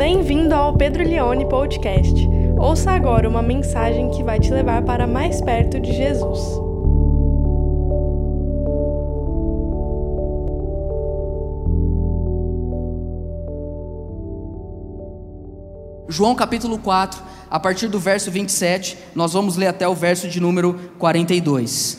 [0.00, 2.26] Bem-vindo ao Pedro Leone Podcast.
[2.58, 6.38] Ouça agora uma mensagem que vai te levar para mais perto de Jesus.
[16.08, 20.40] João capítulo 4, a partir do verso 27, nós vamos ler até o verso de
[20.40, 21.98] número 42.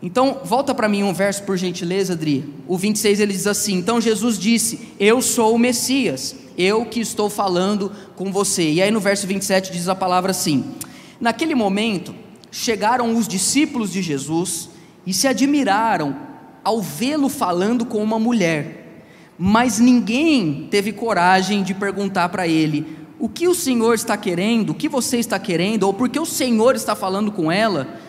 [0.00, 2.54] Então, volta para mim um verso por gentileza, Adri.
[2.68, 7.28] O 26 ele diz assim: Então Jesus disse: Eu sou o Messias, eu que estou
[7.28, 8.70] falando com você.
[8.70, 10.74] E aí no verso 27 diz a palavra assim:
[11.20, 12.14] Naquele momento,
[12.50, 14.70] chegaram os discípulos de Jesus
[15.06, 16.16] e se admiraram
[16.64, 19.04] ao vê-lo falando com uma mulher.
[19.38, 22.86] Mas ninguém teve coragem de perguntar para ele:
[23.18, 24.70] O que o Senhor está querendo?
[24.70, 25.84] O que você está querendo?
[25.84, 28.00] Ou por que o Senhor está falando com ela?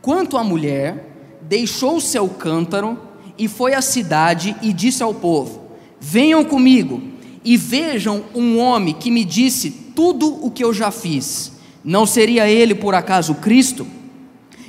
[0.00, 2.98] Quanto à mulher, deixou seu cântaro
[3.36, 7.11] e foi à cidade e disse ao povo: Venham comigo
[7.44, 11.52] e vejam um homem que me disse tudo o que eu já fiz.
[11.84, 13.86] Não seria ele por acaso Cristo?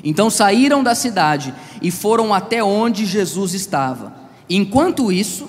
[0.04, 4.14] Então saíram da cidade e foram até onde Jesus estava.
[4.50, 5.48] Enquanto isso,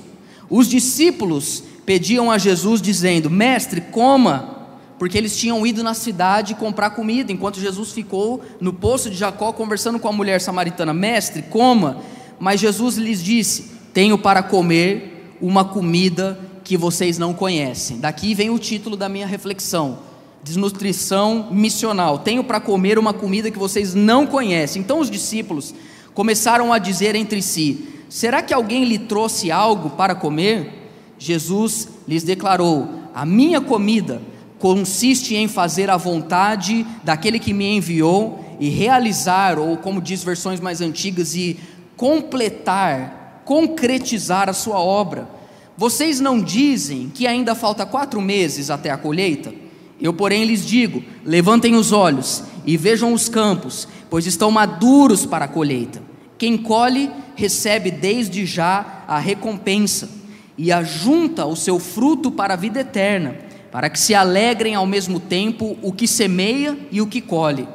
[0.48, 4.54] os discípulos pediam a Jesus, dizendo: Mestre, coma
[4.98, 9.52] porque eles tinham ido na cidade comprar comida, enquanto Jesus ficou no poço de Jacó
[9.52, 11.98] conversando com a mulher samaritana: Mestre, coma.
[12.38, 17.98] Mas Jesus lhes disse: Tenho para comer uma comida que vocês não conhecem.
[17.98, 19.98] Daqui vem o título da minha reflexão:
[20.42, 22.18] Desnutrição missional.
[22.18, 24.80] Tenho para comer uma comida que vocês não conhecem.
[24.80, 25.74] Então os discípulos
[26.14, 30.72] começaram a dizer entre si: Será que alguém lhe trouxe algo para comer?
[31.18, 34.22] Jesus lhes declarou: A minha comida
[34.58, 40.60] consiste em fazer a vontade daquele que me enviou e realizar, ou como diz versões
[40.60, 41.58] mais antigas, e
[41.96, 45.33] completar, concretizar a sua obra.
[45.76, 49.52] Vocês não dizem que ainda falta quatro meses até a colheita?
[50.00, 55.46] Eu, porém, lhes digo: levantem os olhos e vejam os campos, pois estão maduros para
[55.46, 56.02] a colheita.
[56.38, 60.08] Quem colhe, recebe desde já a recompensa
[60.56, 65.18] e ajunta o seu fruto para a vida eterna para que se alegrem ao mesmo
[65.18, 67.66] tempo o que semeia e o que colhe.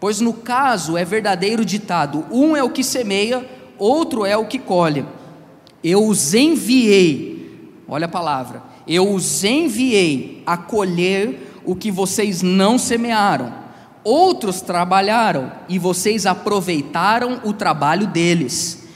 [0.00, 4.58] Pois no caso é verdadeiro ditado: um é o que semeia, outro é o que
[4.58, 5.04] colhe.
[5.84, 12.78] Eu os enviei, olha a palavra, eu os enviei a colher o que vocês não
[12.78, 13.52] semearam.
[14.02, 18.86] Outros trabalharam e vocês aproveitaram o trabalho deles.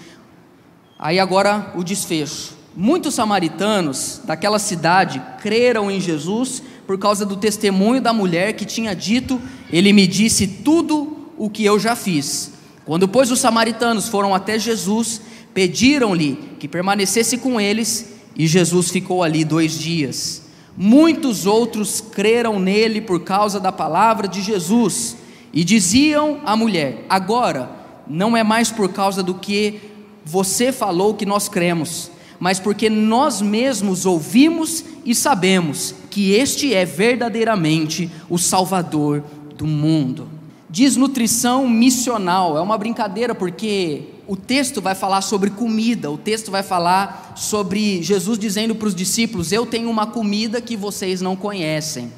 [0.98, 2.56] Aí agora o desfecho.
[2.74, 8.94] Muitos samaritanos daquela cidade creram em Jesus por causa do testemunho da mulher que tinha
[8.94, 12.52] dito: Ele me disse tudo o que eu já fiz.
[12.84, 15.20] Quando, pois, os samaritanos foram até Jesus,
[15.58, 20.42] pediram-lhe que permanecesse com eles, e Jesus ficou ali dois dias.
[20.76, 25.16] Muitos outros creram nele por causa da palavra de Jesus,
[25.52, 27.68] e diziam à mulher: Agora,
[28.06, 29.80] não é mais por causa do que
[30.24, 36.84] você falou que nós cremos mas porque nós mesmos ouvimos e sabemos que este é
[36.84, 39.24] verdadeiramente o Salvador
[39.56, 40.28] do mundo.
[40.70, 46.62] Desnutrição missional é uma brincadeira porque o texto vai falar sobre comida, o texto vai
[46.62, 52.12] falar sobre Jesus dizendo para os discípulos: Eu tenho uma comida que vocês não conhecem.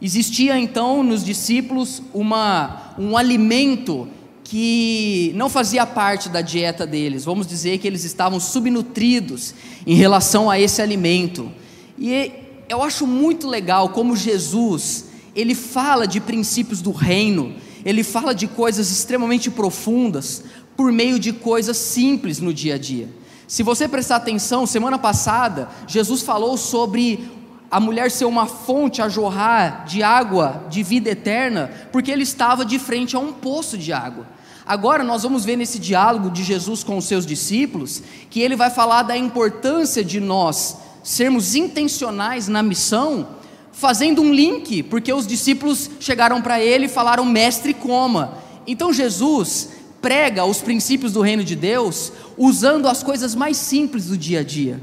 [0.00, 4.08] Existia então nos discípulos uma, um alimento
[4.44, 7.24] que não fazia parte da dieta deles.
[7.24, 9.54] Vamos dizer que eles estavam subnutridos
[9.86, 11.52] em relação a esse alimento.
[11.98, 12.32] E
[12.66, 17.54] eu acho muito legal como Jesus, ele fala de princípios do reino,
[17.84, 20.42] ele fala de coisas extremamente profundas
[20.76, 23.08] por meio de coisas simples no dia a dia.
[23.48, 27.30] Se você prestar atenção, semana passada, Jesus falou sobre
[27.70, 32.64] a mulher ser uma fonte a jorrar de água de vida eterna, porque ele estava
[32.64, 34.26] de frente a um poço de água.
[34.66, 38.68] Agora nós vamos ver nesse diálogo de Jesus com os seus discípulos que ele vai
[38.68, 43.28] falar da importância de nós sermos intencionais na missão,
[43.70, 48.38] fazendo um link, porque os discípulos chegaram para ele e falaram: Mestre, coma.
[48.66, 49.68] Então Jesus
[50.00, 54.44] prega os princípios do reino de Deus usando as coisas mais simples do dia a
[54.44, 54.80] dia.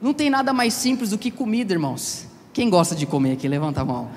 [0.00, 2.26] Não tem nada mais simples do que comida, irmãos.
[2.52, 3.48] Quem gosta de comer aqui?
[3.48, 4.08] Levanta a mão.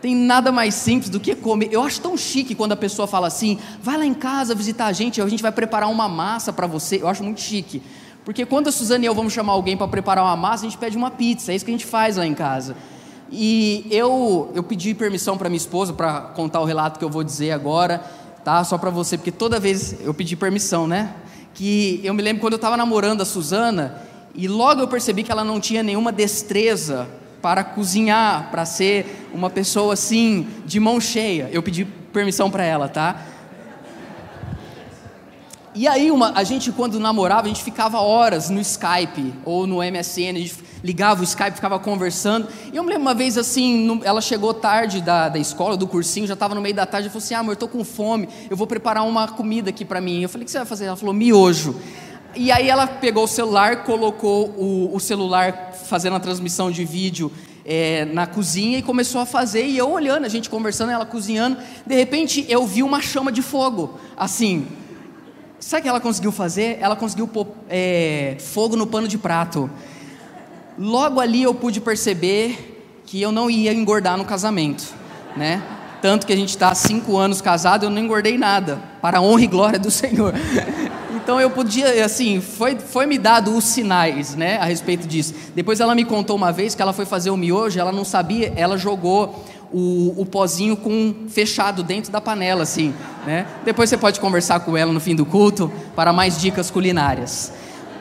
[0.00, 1.68] Tem nada mais simples do que comer.
[1.70, 4.92] Eu acho tão chique quando a pessoa fala assim: vai lá em casa visitar a
[4.92, 7.02] gente, a gente vai preparar uma massa para você.
[7.02, 7.82] Eu acho muito chique.
[8.24, 10.78] Porque quando a Suzane e eu vamos chamar alguém para preparar uma massa, a gente
[10.78, 11.52] pede uma pizza.
[11.52, 12.76] É isso que a gente faz lá em casa.
[13.30, 17.22] E eu, eu pedi permissão para minha esposa para contar o relato que eu vou
[17.22, 18.04] dizer agora,
[18.44, 18.62] tá?
[18.64, 21.14] Só para você, porque toda vez eu pedi permissão, né?
[21.54, 24.02] Que eu me lembro quando eu estava namorando a Suzana
[24.34, 27.08] e logo eu percebi que ela não tinha nenhuma destreza
[27.42, 31.48] para cozinhar, para ser uma pessoa assim, de mão cheia.
[31.52, 33.24] Eu pedi permissão para ela, tá?
[35.80, 39.76] E aí, uma, a gente, quando namorava, a gente ficava horas no Skype ou no
[39.76, 40.54] MSN, a gente
[40.84, 42.48] ligava o Skype, ficava conversando.
[42.70, 45.88] E eu me lembro uma vez assim, no, ela chegou tarde da, da escola, do
[45.88, 48.28] cursinho, já estava no meio da tarde, e falou assim: Ah, amor, eu com fome,
[48.50, 50.20] eu vou preparar uma comida aqui para mim.
[50.20, 50.84] Eu falei: O que você vai fazer?
[50.84, 51.74] Ela falou: Miojo.
[52.36, 57.32] E aí ela pegou o celular, colocou o, o celular fazendo a transmissão de vídeo
[57.64, 59.64] é, na cozinha e começou a fazer.
[59.64, 61.56] E eu olhando, a gente conversando, ela cozinhando.
[61.86, 64.66] De repente eu vi uma chama de fogo, assim
[65.60, 66.78] Sabe o que ela conseguiu fazer?
[66.80, 69.70] Ela conseguiu pôr é, fogo no pano de prato.
[70.78, 74.84] Logo ali eu pude perceber que eu não ia engordar no casamento,
[75.36, 75.62] né?
[76.00, 79.20] Tanto que a gente está há cinco anos casado, eu não engordei nada, para a
[79.20, 80.32] honra e glória do Senhor.
[81.22, 85.32] Então eu podia, assim, foi, foi me dado os sinais, né, a respeito disso.
[85.54, 88.52] Depois ela me contou uma vez que ela foi fazer o miojo, ela não sabia,
[88.56, 92.94] ela jogou o, o pozinho com fechado dentro da panela, assim,
[93.26, 93.46] né?
[93.64, 97.52] Depois você pode conversar com ela no fim do culto para mais dicas culinárias.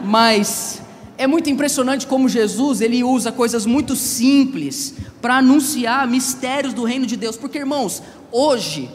[0.04, 0.82] Mas
[1.18, 7.06] é muito impressionante como Jesus ele usa coisas muito simples para anunciar mistérios do reino
[7.06, 7.38] de Deus.
[7.38, 8.02] Porque, irmãos,
[8.32, 8.90] hoje,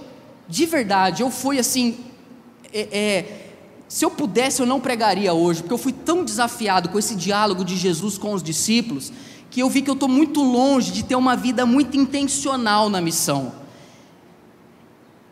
[0.49, 1.97] de verdade, eu fui assim.
[2.73, 3.41] É, é,
[3.87, 7.65] se eu pudesse, eu não pregaria hoje, porque eu fui tão desafiado com esse diálogo
[7.65, 9.13] de Jesus com os discípulos
[9.55, 13.01] que eu vi que eu estou muito longe de ter uma vida muito intencional na
[13.01, 13.53] missão.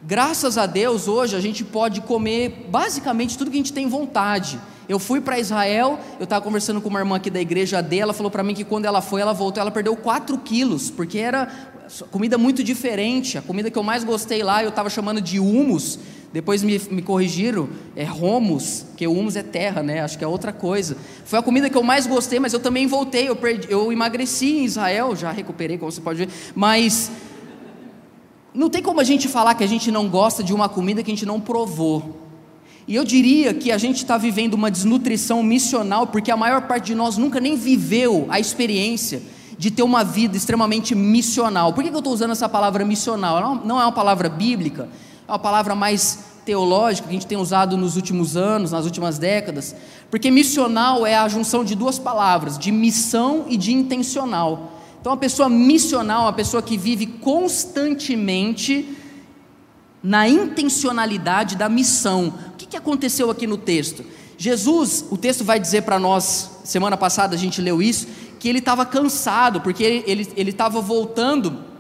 [0.01, 4.61] Graças a Deus, hoje a gente pode comer basicamente tudo que a gente tem vontade.
[4.89, 8.13] Eu fui para Israel, eu estava conversando com uma irmã aqui da igreja dela, ela
[8.13, 11.49] falou para mim que quando ela foi, ela voltou, ela perdeu 4 quilos, porque era
[12.13, 13.37] comida muito diferente.
[13.37, 15.99] A comida que eu mais gostei lá, eu estava chamando de humus,
[16.33, 20.01] depois me, me corrigiram, é Romos, que humus é terra, né?
[20.01, 20.97] Acho que é outra coisa.
[21.27, 24.59] Foi a comida que eu mais gostei, mas eu também voltei, eu, perdi, eu emagreci
[24.59, 27.11] em Israel, já recuperei, como você pode ver, mas
[28.55, 31.11] não tem como a gente falar que a gente não gosta de uma comida que
[31.11, 32.23] a gente não provou.
[32.89, 36.87] E eu diria que a gente está vivendo uma desnutrição missional, porque a maior parte
[36.87, 39.23] de nós nunca nem viveu a experiência
[39.59, 41.73] de ter uma vida extremamente missional.
[41.73, 43.63] Por que eu estou usando essa palavra missional?
[43.65, 44.89] Não é uma palavra bíblica,
[45.33, 49.19] é uma palavra mais teológica que a gente tem usado nos últimos anos, nas últimas
[49.19, 49.75] décadas,
[50.11, 54.73] porque missional é a junção de duas palavras, de missão e de intencional.
[55.01, 58.95] Então, a pessoa missional, a pessoa que vive constantemente
[60.03, 62.35] na intencionalidade da missão.
[62.53, 64.05] O que, que aconteceu aqui no texto?
[64.37, 68.07] Jesus, o texto vai dizer para nós, semana passada a gente leu isso,
[68.39, 71.72] que ele estava cansado, porque ele estava voltando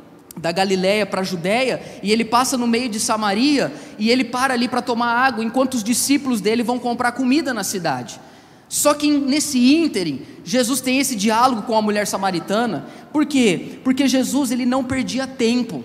[0.42, 4.52] da Galiléia para a Judéia, e ele passa no meio de Samaria, e ele para
[4.52, 8.20] ali para tomar água, enquanto os discípulos dele vão comprar comida na cidade.
[8.68, 13.78] Só que nesse ínterim, Jesus tem esse diálogo com a mulher samaritana, por quê?
[13.84, 15.84] Porque Jesus ele não perdia tempo.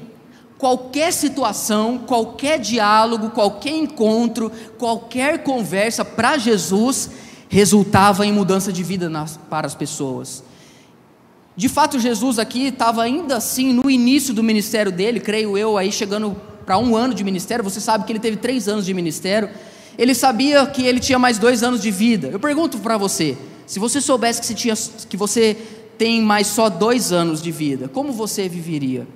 [0.57, 7.11] Qualquer situação, qualquer diálogo, qualquer encontro, qualquer conversa para Jesus
[7.47, 10.43] resultava em mudança de vida nas, para as pessoas.
[11.57, 15.91] De fato, Jesus aqui estava ainda assim no início do ministério dele, creio eu, aí
[15.91, 17.63] chegando para um ano de ministério.
[17.63, 19.49] Você sabe que ele teve três anos de ministério.
[19.97, 22.27] Ele sabia que ele tinha mais dois anos de vida.
[22.27, 24.75] Eu pergunto para você: se você soubesse que você, tinha,
[25.09, 25.57] que você
[25.97, 29.07] tem mais só dois anos de vida, como você viveria?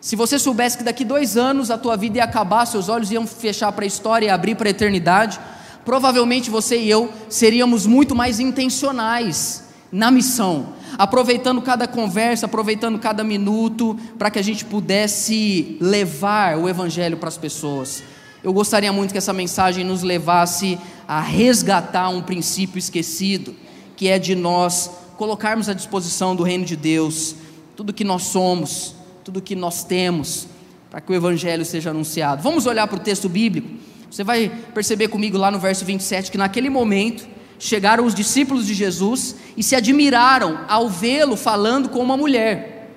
[0.00, 3.26] Se você soubesse que daqui dois anos a tua vida ia acabar, seus olhos iam
[3.26, 5.40] fechar para a história e abrir para a eternidade,
[5.84, 13.24] provavelmente você e eu seríamos muito mais intencionais na missão, aproveitando cada conversa, aproveitando cada
[13.24, 18.02] minuto, para que a gente pudesse levar o Evangelho para as pessoas.
[18.42, 23.54] Eu gostaria muito que essa mensagem nos levasse a resgatar um princípio esquecido,
[23.96, 27.34] que é de nós colocarmos à disposição do reino de Deus
[27.74, 30.48] tudo que nós somos, tudo que nós temos,
[30.90, 32.42] para que o Evangelho seja anunciado.
[32.42, 33.68] Vamos olhar para o texto bíblico.
[34.10, 38.74] Você vai perceber comigo lá no verso 27 que naquele momento chegaram os discípulos de
[38.74, 42.90] Jesus e se admiraram ao vê-lo falando com uma mulher.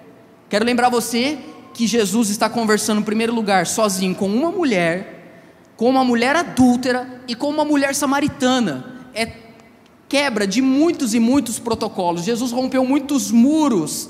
[0.49, 1.39] Quero lembrar você
[1.73, 7.21] que Jesus está conversando em primeiro lugar sozinho com uma mulher, com uma mulher adúltera
[7.27, 9.07] e com uma mulher samaritana.
[9.13, 9.41] É
[10.07, 12.25] quebra de muitos e muitos protocolos.
[12.25, 14.09] Jesus rompeu muitos muros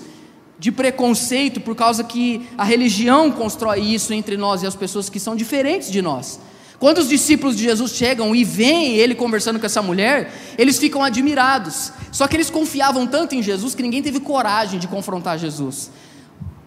[0.58, 5.20] de preconceito por causa que a religião constrói isso entre nós e as pessoas que
[5.20, 6.40] são diferentes de nós.
[6.82, 11.04] Quando os discípulos de Jesus chegam e veem ele conversando com essa mulher, eles ficam
[11.04, 11.92] admirados.
[12.12, 15.92] Só que eles confiavam tanto em Jesus que ninguém teve coragem de confrontar Jesus.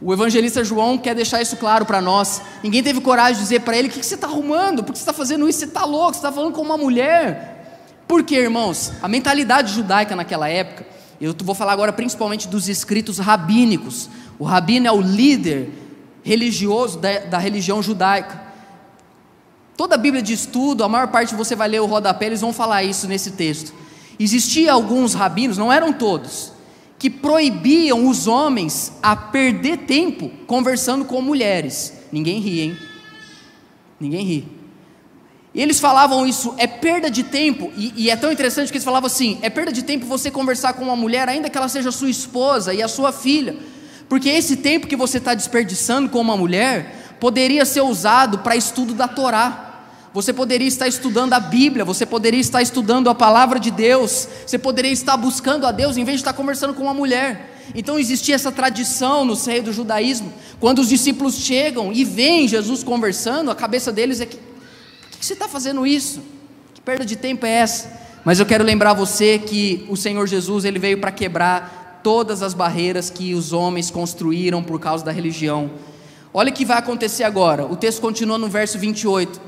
[0.00, 2.40] O evangelista João quer deixar isso claro para nós.
[2.62, 4.85] Ninguém teve coragem de dizer para ele: o que você está arrumando?
[4.85, 5.59] Por que você está fazendo isso?
[5.59, 6.12] Você está louco?
[6.12, 7.90] Você está falando com uma mulher?
[8.06, 8.92] Por quê, irmãos?
[9.02, 10.87] A mentalidade judaica naquela época,
[11.21, 14.09] Eu vou falar agora principalmente dos escritos rabínicos.
[14.38, 15.71] O rabino é o líder
[16.23, 18.43] religioso da, da religião judaica.
[19.76, 22.52] Toda a Bíblia de estudo, a maior parte você vai ler o rodapé, eles vão
[22.52, 23.72] falar isso nesse texto.
[24.18, 26.52] Existia alguns rabinos, não eram todos,
[26.98, 31.92] que proibiam os homens a perder tempo conversando com mulheres.
[32.12, 32.76] Ninguém ri, hein?
[33.98, 34.48] Ninguém ri.
[35.52, 38.84] E eles falavam isso, é perda de tempo, e, e, é tão interessante que eles
[38.84, 41.92] falavam assim: é perda de tempo você conversar com uma mulher, ainda que ela seja
[41.92, 43.56] sua esposa e a sua filha,
[44.08, 48.92] porque esse tempo que você está desperdiçando com uma mulher poderia ser usado para estudo
[48.92, 49.86] da Torá.
[50.12, 54.58] Você poderia estar estudando a Bíblia, você poderia estar estudando a palavra de Deus, você
[54.58, 57.62] poderia estar buscando a Deus em vez de estar conversando com uma mulher.
[57.74, 60.34] Então existia essa tradição no seio do judaísmo.
[60.60, 65.24] Quando os discípulos chegam e veem Jesus conversando, a cabeça deles é que: por que
[65.24, 66.20] você está fazendo isso?
[66.74, 67.90] Que perda de tempo é essa?
[68.22, 72.52] Mas eu quero lembrar você que o Senhor Jesus ele veio para quebrar todas as
[72.52, 75.70] barreiras que os homens construíram por causa da religião.
[76.36, 77.64] Olha o que vai acontecer agora.
[77.64, 79.40] O texto continua no verso 28.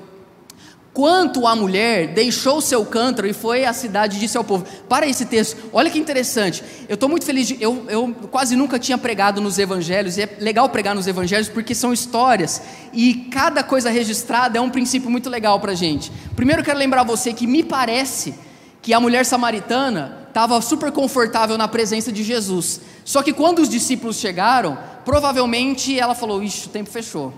[0.95, 5.07] Quanto a mulher deixou seu cântaro e foi à cidade e disse ao povo: Para
[5.07, 6.63] esse texto, olha que interessante.
[6.89, 10.37] Eu estou muito feliz, de, eu, eu quase nunca tinha pregado nos evangelhos, e é
[10.41, 12.63] legal pregar nos evangelhos porque são histórias
[12.95, 16.11] e cada coisa registrada é um princípio muito legal para a gente.
[16.35, 18.33] Primeiro, quero lembrar você que me parece
[18.81, 22.81] que a mulher samaritana estava super confortável na presença de Jesus.
[23.07, 27.33] Só que quando os discípulos chegaram, provavelmente ela falou: Ixi, o tempo fechou.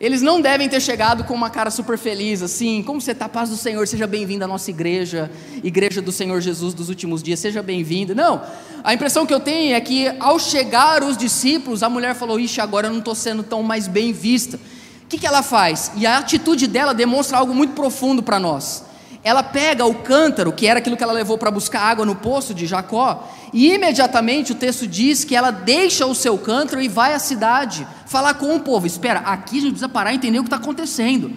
[0.00, 3.50] Eles não devem ter chegado com uma cara super feliz, assim, como você está, paz
[3.50, 5.30] do Senhor, seja bem-vindo à nossa igreja,
[5.62, 8.14] igreja do Senhor Jesus dos últimos dias, seja bem-vindo.
[8.14, 8.42] Não,
[8.82, 12.60] a impressão que eu tenho é que ao chegar os discípulos, a mulher falou, ixi,
[12.60, 14.56] agora eu não estou sendo tão mais bem vista.
[14.56, 15.92] O que, que ela faz?
[15.94, 18.89] E a atitude dela demonstra algo muito profundo para nós
[19.22, 22.54] ela pega o cântaro, que era aquilo que ela levou para buscar água no poço
[22.54, 27.12] de Jacó, e imediatamente o texto diz que ela deixa o seu cântaro e vai
[27.12, 28.86] à cidade falar com o povo.
[28.86, 31.32] Espera, aqui a gente precisa parar e entender o que está acontecendo.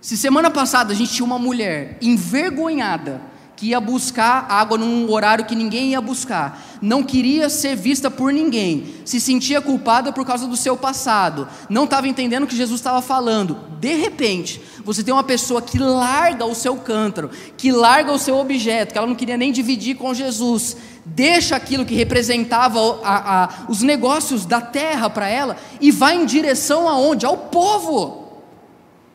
[0.00, 3.29] Se semana passada a gente tinha uma mulher envergonhada
[3.60, 8.32] que ia buscar água num horário que ninguém ia buscar, não queria ser vista por
[8.32, 12.80] ninguém, se sentia culpada por causa do seu passado, não estava entendendo o que Jesus
[12.80, 13.58] estava falando.
[13.78, 18.38] De repente, você tem uma pessoa que larga o seu cântaro, que larga o seu
[18.38, 23.48] objeto, que ela não queria nem dividir com Jesus, deixa aquilo que representava a, a,
[23.68, 27.26] os negócios da terra para ela e vai em direção aonde?
[27.26, 28.19] Ao povo.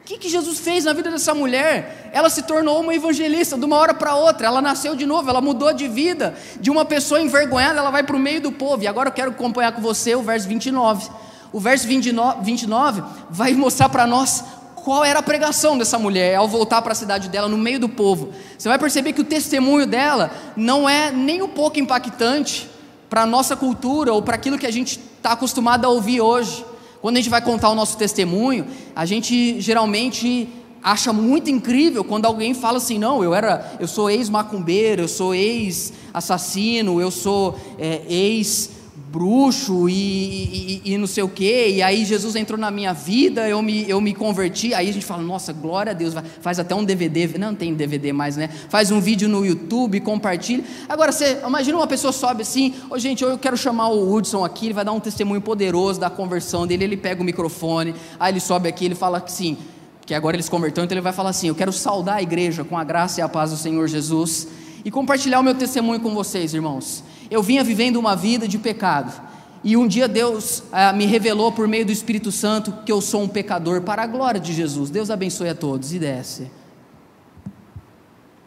[0.06, 2.12] O que, que Jesus fez na vida dessa mulher?
[2.14, 4.46] Ela se tornou uma evangelista de uma hora para outra.
[4.46, 6.36] Ela nasceu de novo, ela mudou de vida.
[6.62, 8.84] De uma pessoa envergonhada, ela vai para o meio do povo.
[8.84, 11.10] E agora eu quero acompanhar com você o verso 29.
[11.52, 14.44] O verso 29, 29 vai mostrar para nós
[14.76, 17.90] qual era a pregação dessa mulher ao voltar para a cidade dela, no meio do
[17.90, 18.32] povo.
[18.56, 22.70] Você vai perceber que o testemunho dela não é nem um pouco impactante
[23.10, 26.64] para a nossa cultura ou para aquilo que a gente está acostumado a ouvir hoje.
[27.06, 30.50] Quando a gente vai contar o nosso testemunho, a gente geralmente
[30.82, 35.36] acha muito incrível quando alguém fala assim: não, eu era, eu sou ex-macumbeiro, eu sou
[35.36, 38.72] ex-assassino, eu sou é, ex
[39.16, 43.48] bruxo e, e, e, não sei o que, e aí Jesus entrou na minha vida,
[43.48, 46.76] eu me, eu me converti, aí a gente fala, nossa, glória a Deus, faz até
[46.76, 48.50] um DVD, não, não tem DVD mais, né?
[48.68, 50.66] Faz um vídeo no YouTube, compartilha.
[50.90, 54.66] Agora, você imagina uma pessoa sobe assim, oh, gente, eu quero chamar o Hudson aqui,
[54.66, 58.42] ele vai dar um testemunho poderoso da conversão dele, ele pega o microfone, aí ele
[58.42, 59.58] sobe aqui, ele fala assim,
[60.06, 62.66] que agora ele se converteu, então ele vai falar assim, eu quero saudar a igreja
[62.66, 64.50] com a graça e a paz do Senhor Jesus,
[64.84, 67.02] e compartilhar o meu testemunho com vocês, irmãos.
[67.30, 69.22] Eu vinha vivendo uma vida de pecado.
[69.64, 73.24] E um dia Deus ah, me revelou por meio do Espírito Santo que eu sou
[73.24, 74.92] um pecador para a glória de Jesus.
[74.92, 76.52] Deus abençoe a todos e desce.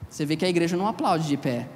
[0.08, 1.68] Você vê que a igreja não aplaude de pé.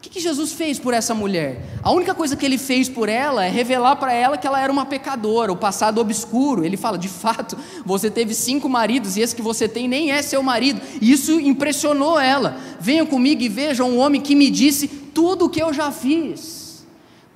[0.00, 1.78] O que, que, Jesus fez por essa mulher?
[1.82, 4.72] A única coisa que ele fez por ela é revelar para ela que ela era
[4.72, 6.64] uma pecadora, o passado obscuro.
[6.64, 7.54] Ele fala: de fato,
[7.84, 10.80] você teve cinco maridos e esse que você tem nem é seu marido.
[11.02, 12.56] E isso impressionou ela.
[12.80, 16.86] Venham comigo e vejam um homem que me disse tudo o que eu já fiz.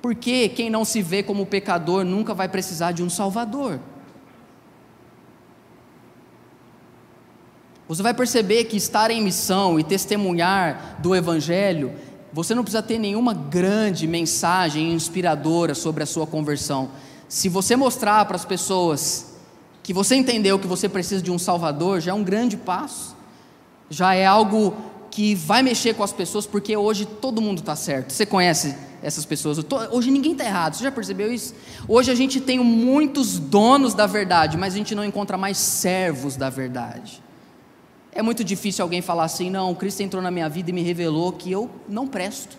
[0.01, 3.79] Porque quem não se vê como pecador nunca vai precisar de um Salvador.
[7.87, 11.93] Você vai perceber que estar em missão e testemunhar do Evangelho
[12.35, 16.89] você não precisa ter nenhuma grande mensagem inspiradora sobre a sua conversão.
[17.29, 19.37] Se você mostrar para as pessoas
[19.81, 23.15] que você entendeu que você precisa de um Salvador, já é um grande passo.
[23.89, 24.75] Já é algo
[25.15, 28.11] que vai mexer com as pessoas, porque hoje todo mundo está certo.
[28.11, 29.57] Você conhece essas pessoas?
[29.89, 30.73] Hoje ninguém está errado.
[30.75, 31.55] Você já percebeu isso?
[31.87, 36.35] Hoje a gente tem muitos donos da verdade, mas a gente não encontra mais servos
[36.35, 37.23] da verdade.
[38.11, 41.31] É muito difícil alguém falar assim: não, Cristo entrou na minha vida e me revelou
[41.31, 42.57] que eu não presto.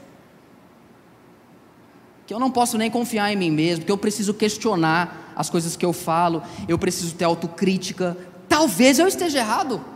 [2.27, 5.77] que eu não posso nem confiar em mim mesmo, que eu preciso questionar as coisas
[5.77, 8.17] que eu falo, eu preciso ter autocrítica.
[8.49, 9.96] Talvez eu esteja errado.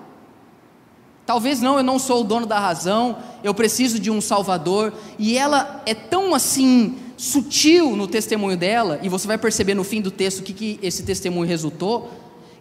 [1.31, 4.93] Talvez não, eu não sou o dono da razão, eu preciso de um Salvador.
[5.17, 10.03] E ela é tão assim sutil no testemunho dela, e você vai perceber no fim
[10.03, 12.11] do texto o que, que esse testemunho resultou,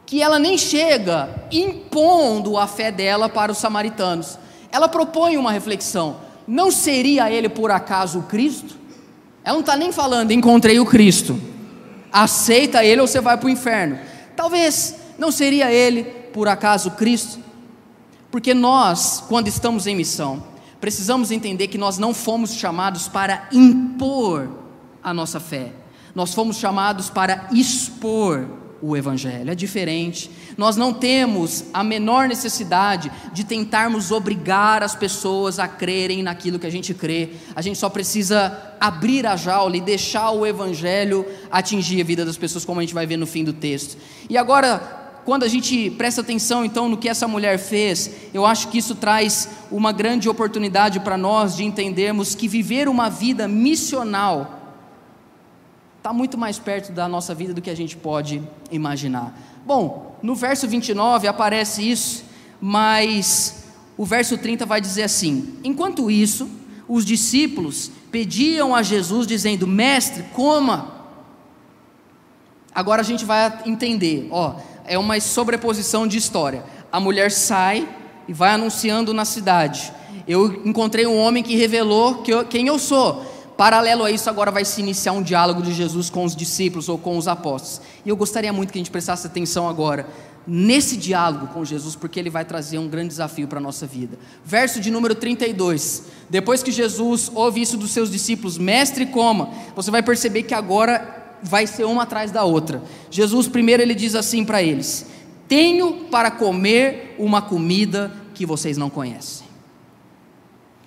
[0.06, 4.38] que ela nem chega impondo a fé dela para os samaritanos.
[4.72, 8.76] Ela propõe uma reflexão: não seria ele por acaso o Cristo?
[9.44, 11.42] Ela não está nem falando, encontrei o Cristo,
[12.14, 13.98] aceita ele ou você vai para o inferno.
[14.36, 17.49] Talvez não seria ele por acaso o Cristo?
[18.32, 20.44] Porque nós, quando estamos em missão,
[20.80, 24.50] precisamos entender que nós não fomos chamados para impor
[25.04, 25.72] a nossa fé,
[26.14, 28.48] nós fomos chamados para expor
[28.82, 30.32] o Evangelho, é diferente.
[30.58, 36.68] Nós não temos a menor necessidade de tentarmos obrigar as pessoas a crerem naquilo que
[36.68, 42.02] a gente crê, a gente só precisa abrir a jaula e deixar o Evangelho atingir
[42.02, 43.98] a vida das pessoas, como a gente vai ver no fim do texto.
[44.30, 48.70] E agora, quando a gente presta atenção então no que essa mulher fez, eu acho
[48.70, 54.60] que isso traz uma grande oportunidade para nós de entendermos que viver uma vida missional
[56.00, 59.38] está muito mais perto da nossa vida do que a gente pode imaginar.
[59.66, 62.24] Bom, no verso 29 aparece isso,
[62.60, 63.66] mas
[63.98, 66.50] o verso 30 vai dizer assim: Enquanto isso,
[66.88, 70.96] os discípulos pediam a Jesus, dizendo: Mestre, coma.
[72.74, 74.56] Agora a gente vai entender, ó,
[74.90, 76.64] é uma sobreposição de história.
[76.92, 77.88] A mulher sai
[78.28, 79.94] e vai anunciando na cidade.
[80.28, 83.24] Eu encontrei um homem que revelou que eu, quem eu sou.
[83.56, 86.98] Paralelo a isso, agora vai se iniciar um diálogo de Jesus com os discípulos ou
[86.98, 87.82] com os apóstolos.
[88.04, 90.08] E eu gostaria muito que a gente prestasse atenção agora
[90.48, 94.18] nesse diálogo com Jesus, porque ele vai trazer um grande desafio para a nossa vida.
[94.44, 96.04] Verso de número 32.
[96.30, 101.19] Depois que Jesus ouve isso dos seus discípulos, mestre, coma, você vai perceber que agora
[101.42, 102.82] vai ser uma atrás da outra.
[103.10, 105.06] Jesus, primeiro, ele diz assim para eles:
[105.48, 109.48] Tenho para comer uma comida que vocês não conhecem.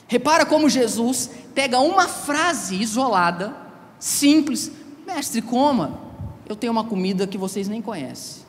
[0.08, 3.54] Repara como Jesus pega uma frase isolada,
[3.98, 4.70] simples,
[5.06, 6.00] mestre, coma,
[6.48, 8.42] eu tenho uma comida que vocês nem conhecem.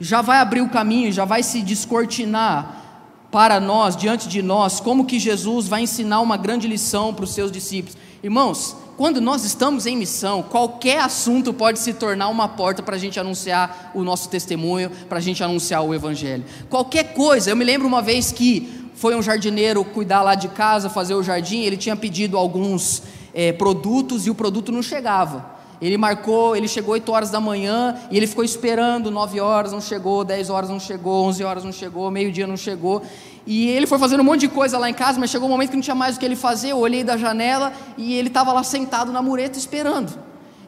[0.00, 2.87] Já vai abrir o caminho, já vai se descortinar
[3.30, 7.34] para nós, diante de nós, como que Jesus vai ensinar uma grande lição para os
[7.34, 7.96] seus discípulos.
[8.22, 12.98] Irmãos, quando nós estamos em missão, qualquer assunto pode se tornar uma porta para a
[12.98, 16.44] gente anunciar o nosso testemunho, para a gente anunciar o Evangelho.
[16.68, 20.90] Qualquer coisa, eu me lembro uma vez que foi um jardineiro cuidar lá de casa,
[20.90, 25.57] fazer o jardim, ele tinha pedido alguns é, produtos e o produto não chegava.
[25.80, 29.80] Ele marcou, ele chegou 8 horas da manhã e ele ficou esperando, 9 horas não
[29.80, 33.02] chegou, 10 horas não chegou, 11 horas não chegou, meio-dia não chegou.
[33.46, 35.70] E ele foi fazendo um monte de coisa lá em casa, mas chegou um momento
[35.70, 36.70] que não tinha mais o que ele fazer.
[36.70, 40.12] Eu olhei da janela e ele estava lá sentado na mureta esperando.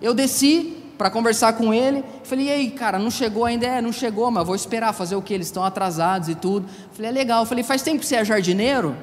[0.01, 2.05] Eu desci, para conversar com ele.
[2.25, 3.67] Falei, e aí, cara, não chegou ainda?
[3.67, 5.33] É, não chegou, mas vou esperar fazer o que?
[5.33, 6.67] Eles estão atrasados e tudo.
[6.93, 7.47] Falei, é legal.
[7.47, 8.95] Falei, faz tempo que você é jardineiro?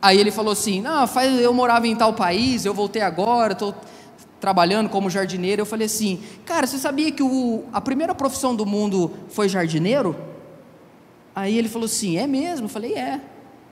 [0.00, 3.74] Aí ele falou assim: não, faz, eu morava em tal país, eu voltei agora, estou
[4.44, 5.62] trabalhando como jardineiro.
[5.62, 10.14] Eu falei assim, cara, você sabia que o, a primeira profissão do mundo foi jardineiro?
[11.34, 12.66] Aí ele falou assim: é mesmo?
[12.66, 13.22] Eu falei, é.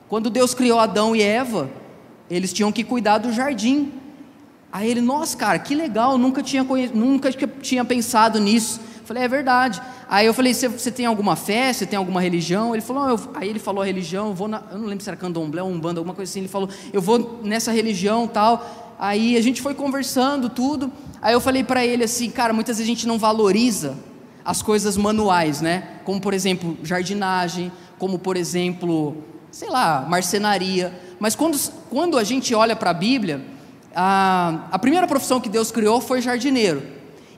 [0.09, 1.71] Quando Deus criou Adão e Eva,
[2.31, 3.93] eles tinham que cuidar do jardim.
[4.73, 7.31] Aí ele, nossa, cara, que legal, nunca tinha, nunca
[7.61, 8.81] tinha pensado nisso.
[9.01, 9.83] Eu falei, é verdade.
[10.09, 12.75] Aí eu falei, você tem alguma fé, você tem alguma religião?
[12.75, 14.63] Ele falou, aí ele falou a religião, eu vou na...
[14.73, 16.41] eu não lembro se era candomblé ou umbanda, alguma coisa assim.
[16.41, 18.92] Ele falou, eu vou nessa religião tal.
[19.03, 20.93] Aí a gente foi conversando tudo.
[21.21, 23.97] Aí eu falei para ele assim, cara, muitas vezes a gente não valoriza
[24.45, 25.99] as coisas manuais, né?
[26.05, 29.17] Como por exemplo jardinagem, como por exemplo,
[29.51, 30.97] sei lá, marcenaria.
[31.19, 31.59] Mas quando,
[31.91, 33.45] quando a gente olha para a Bíblia,
[33.93, 36.85] a, primeira profissão que Deus criou foi jardineiro.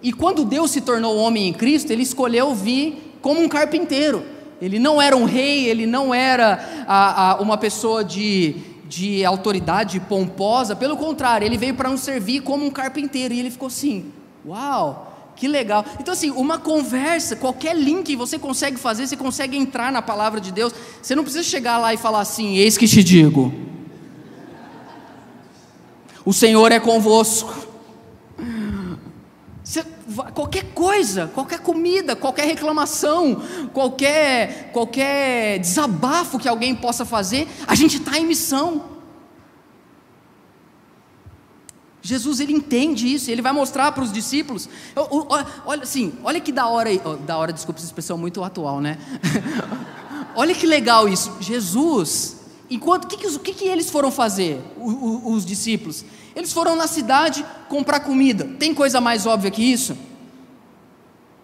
[0.03, 4.22] E quando Deus se tornou homem em Cristo, ele escolheu vir como um carpinteiro.
[4.61, 8.57] Ele não era um rei, ele não era a, a, uma pessoa de,
[8.94, 13.35] de autoridade pomposa, pelo contrário, ele veio para nos servir como um carpinteiro.
[13.35, 14.12] E ele ficou assim:
[14.46, 15.85] Uau, que legal.
[15.98, 20.52] Então, assim, uma conversa, qualquer link você consegue fazer, você consegue entrar na palavra de
[20.52, 20.72] Deus.
[21.02, 23.52] Você não precisa chegar lá e falar assim: Eis que te digo.
[26.24, 27.63] O Senhor é convosco.
[29.74, 29.84] Você,
[30.32, 37.96] qualquer coisa, qualquer comida, qualquer reclamação, qualquer, qualquer desabafo que alguém possa fazer, a gente
[37.96, 38.84] está em missão.
[42.00, 44.68] Jesus ele entende isso, ele vai mostrar para os discípulos.
[45.64, 46.90] Olha assim, olha que da hora,
[47.26, 48.96] da hora, desculpa essa expressão muito atual, né?
[50.37, 51.37] olha que legal isso.
[51.40, 56.04] Jesus Enquanto, o que, que, que, que eles foram fazer, os, os discípulos?
[56.35, 58.49] Eles foram na cidade comprar comida.
[58.59, 59.97] Tem coisa mais óbvia que isso?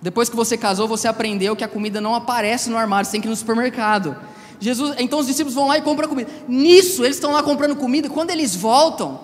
[0.03, 3.21] Depois que você casou, você aprendeu que a comida não aparece no armário, você tem
[3.21, 4.17] que ir no supermercado.
[4.59, 6.31] Jesus, então os discípulos vão lá e compram comida.
[6.49, 9.21] Nisso, eles estão lá comprando comida, quando eles voltam,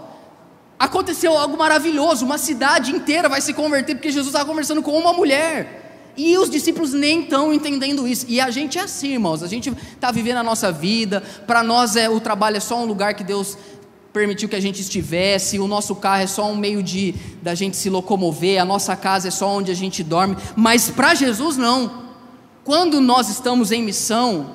[0.78, 5.12] aconteceu algo maravilhoso, uma cidade inteira vai se converter porque Jesus estava conversando com uma
[5.12, 5.84] mulher.
[6.16, 8.24] E os discípulos nem estão entendendo isso.
[8.26, 9.42] E a gente é assim, irmãos.
[9.42, 11.22] A gente está vivendo a nossa vida.
[11.46, 13.58] Para nós é o trabalho é só um lugar que Deus
[14.16, 17.76] permitiu que a gente estivesse, o nosso carro é só um meio de da gente
[17.76, 22.04] se locomover, a nossa casa é só onde a gente dorme, mas para Jesus não.
[22.64, 24.52] Quando nós estamos em missão,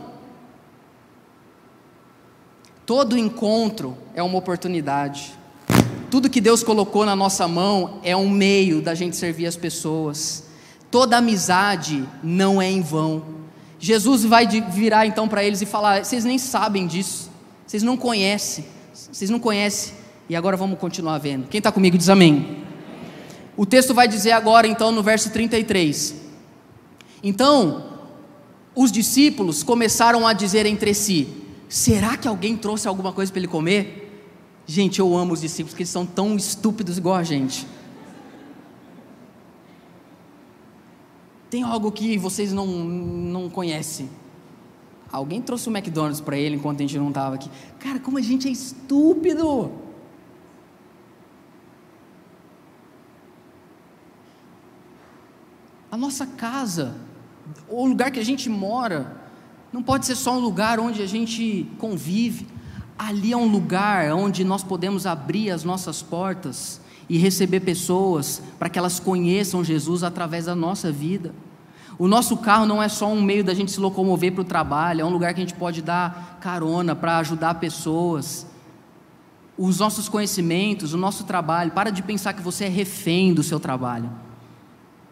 [2.87, 5.31] todo encontro é uma oportunidade.
[6.09, 10.45] Tudo que Deus colocou na nossa mão é um meio da gente servir as pessoas.
[10.89, 13.23] Toda amizade não é em vão.
[13.79, 17.29] Jesus vai virar então para eles e falar: vocês nem sabem disso,
[17.67, 18.80] vocês não conhecem
[19.11, 19.93] vocês não conhecem.
[20.29, 21.47] E agora vamos continuar vendo.
[21.47, 22.63] Quem está comigo diz amém.
[23.57, 26.15] O texto vai dizer agora, então, no verso 33.
[27.23, 27.99] Então,
[28.75, 31.27] os discípulos começaram a dizer entre si:
[31.67, 34.01] será que alguém trouxe alguma coisa para ele comer?
[34.65, 37.67] Gente, eu amo os discípulos, que eles são tão estúpidos igual a gente.
[41.49, 44.09] Tem algo que vocês não, não conhecem.
[45.11, 47.49] Alguém trouxe o McDonald's para ele enquanto a gente não estava aqui.
[47.79, 49.71] Cara, como a gente é estúpido!
[55.91, 56.95] A nossa casa,
[57.67, 59.21] o lugar que a gente mora,
[59.73, 62.47] não pode ser só um lugar onde a gente convive.
[62.97, 68.69] Ali é um lugar onde nós podemos abrir as nossas portas e receber pessoas para
[68.69, 71.33] que elas conheçam Jesus através da nossa vida.
[72.01, 75.01] O nosso carro não é só um meio da gente se locomover para o trabalho,
[75.01, 78.47] é um lugar que a gente pode dar carona para ajudar pessoas.
[79.55, 83.59] Os nossos conhecimentos, o nosso trabalho, para de pensar que você é refém do seu
[83.59, 84.09] trabalho.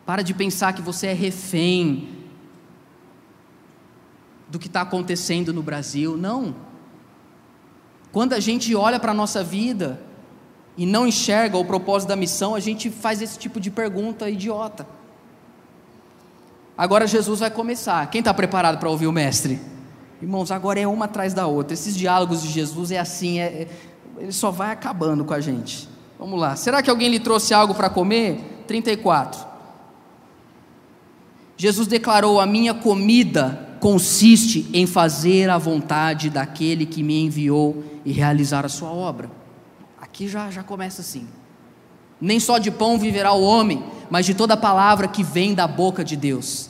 [0.04, 2.10] Para de pensar que você é refém
[4.48, 6.18] do que está acontecendo no Brasil.
[6.18, 6.56] Não.
[8.12, 10.02] Quando a gente olha para a nossa vida
[10.76, 14.98] e não enxerga o propósito da missão, a gente faz esse tipo de pergunta idiota.
[16.80, 18.10] Agora Jesus vai começar.
[18.10, 19.60] Quem está preparado para ouvir o Mestre?
[20.22, 21.74] Irmãos, agora é uma atrás da outra.
[21.74, 23.68] Esses diálogos de Jesus é assim, é, é,
[24.18, 25.90] ele só vai acabando com a gente.
[26.18, 26.56] Vamos lá.
[26.56, 28.64] Será que alguém lhe trouxe algo para comer?
[28.66, 29.46] 34.
[31.58, 38.14] Jesus declarou: A minha comida consiste em fazer a vontade daquele que me enviou e
[38.14, 39.30] realizar a sua obra.
[40.00, 41.28] Aqui já, já começa assim.
[42.20, 46.04] Nem só de pão viverá o homem, mas de toda palavra que vem da boca
[46.04, 46.70] de Deus.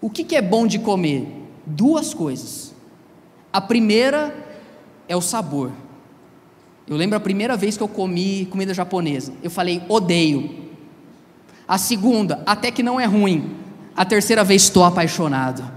[0.00, 1.26] O que, que é bom de comer?
[1.64, 2.74] Duas coisas.
[3.52, 4.34] A primeira
[5.08, 5.70] é o sabor.
[6.86, 9.32] Eu lembro a primeira vez que eu comi comida japonesa.
[9.42, 10.68] Eu falei, odeio.
[11.66, 13.56] A segunda, até que não é ruim.
[13.94, 15.70] A terceira vez, estou apaixonado.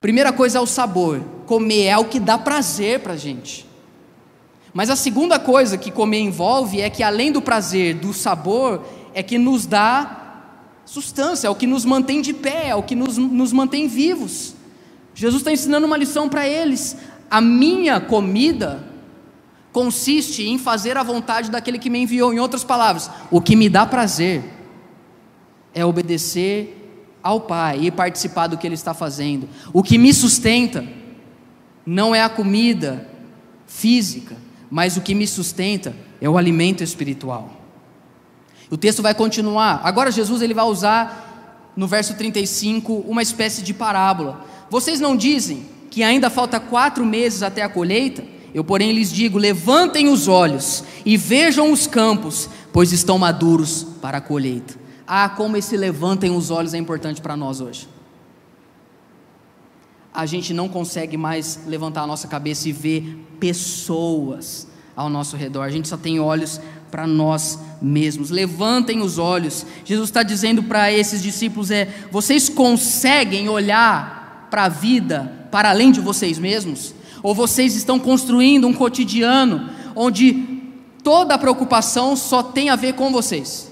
[0.00, 1.20] Primeira coisa é o sabor.
[1.46, 3.66] Comer é o que dá prazer para gente.
[4.72, 8.82] Mas a segunda coisa que comer envolve é que, além do prazer, do sabor,
[9.12, 10.18] é que nos dá
[10.84, 14.54] sustância, é o que nos mantém de pé, é o que nos, nos mantém vivos.
[15.14, 16.96] Jesus está ensinando uma lição para eles.
[17.30, 18.84] A minha comida
[19.72, 22.32] consiste em fazer a vontade daquele que me enviou.
[22.32, 24.44] Em outras palavras, o que me dá prazer
[25.74, 26.78] é obedecer
[27.22, 29.48] ao Pai e participar do que Ele está fazendo.
[29.72, 30.84] O que me sustenta
[31.86, 33.08] não é a comida
[33.66, 34.36] física,
[34.72, 37.50] mas o que me sustenta é o alimento espiritual.
[38.70, 39.82] O texto vai continuar.
[39.84, 44.46] Agora Jesus ele vai usar no verso 35 uma espécie de parábola.
[44.70, 48.24] Vocês não dizem que ainda falta quatro meses até a colheita?
[48.54, 54.16] Eu, porém, lhes digo: levantem os olhos e vejam os campos, pois estão maduros para
[54.18, 54.74] a colheita.
[55.06, 57.86] Ah, como esse levantem os olhos é importante para nós hoje.
[60.12, 65.62] A gente não consegue mais levantar a nossa cabeça e ver pessoas ao nosso redor,
[65.62, 68.28] a gente só tem olhos para nós mesmos.
[68.30, 69.64] Levantem os olhos.
[69.84, 75.90] Jesus está dizendo para esses discípulos: é, vocês conseguem olhar para a vida para além
[75.90, 76.94] de vocês mesmos?
[77.22, 80.62] Ou vocês estão construindo um cotidiano onde
[81.02, 83.70] toda a preocupação só tem a ver com vocês?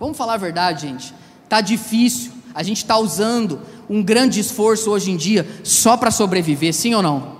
[0.00, 1.14] Vamos falar a verdade, gente.
[1.48, 2.32] Tá difícil.
[2.54, 7.02] A gente está usando um grande esforço hoje em dia só para sobreviver, sim ou
[7.02, 7.36] não?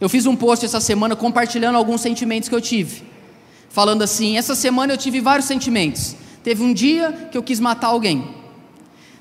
[0.00, 3.02] Eu fiz um post essa semana compartilhando alguns sentimentos que eu tive.
[3.68, 6.14] Falando assim: essa semana eu tive vários sentimentos.
[6.42, 8.34] Teve um dia que eu quis matar alguém.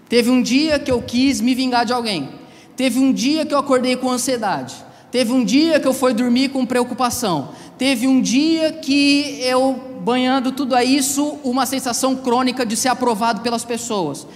[0.07, 2.29] Teve um dia que eu quis me vingar de alguém.
[2.75, 4.75] Teve um dia que eu acordei com ansiedade.
[5.11, 7.49] Teve um dia que eu fui dormir com preocupação.
[7.77, 13.41] teve um dia que eu, banhando tudo a isso, uma sensação crônica de ser aprovado
[13.41, 14.27] pelas pessoas.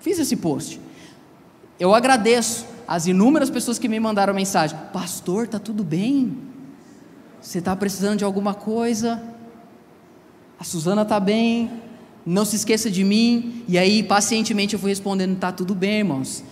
[0.00, 0.80] Fiz esse post.
[1.78, 6.36] Eu agradeço as inúmeras pessoas que me mandaram mensagem: Pastor, tá tudo bem?
[7.40, 9.22] Você está precisando de alguma coisa?
[10.58, 11.70] A Suzana está bem?
[12.26, 13.62] Não se esqueça de mim.
[13.68, 16.42] E aí, pacientemente, eu fui respondendo: Tá tudo bem, irmãos.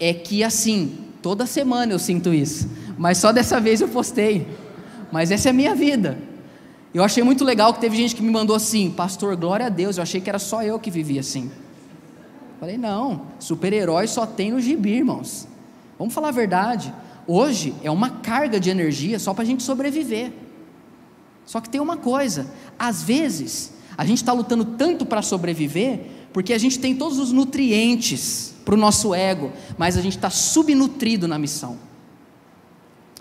[0.00, 4.48] É que assim, toda semana eu sinto isso, mas só dessa vez eu postei.
[5.12, 6.18] Mas essa é a minha vida.
[6.92, 9.98] Eu achei muito legal que teve gente que me mandou assim: Pastor, glória a Deus.
[9.98, 11.50] Eu achei que era só eu que vivia assim.
[12.60, 15.46] Falei, não, super-herói só tem no gibi, irmãos.
[15.98, 16.94] Vamos falar a verdade.
[17.26, 20.32] Hoje é uma carga de energia só para a gente sobreviver.
[21.46, 22.46] Só que tem uma coisa:
[22.78, 26.00] às vezes a gente está lutando tanto para sobreviver
[26.32, 30.30] porque a gente tem todos os nutrientes para o nosso ego, mas a gente está
[30.30, 31.78] subnutrido na missão.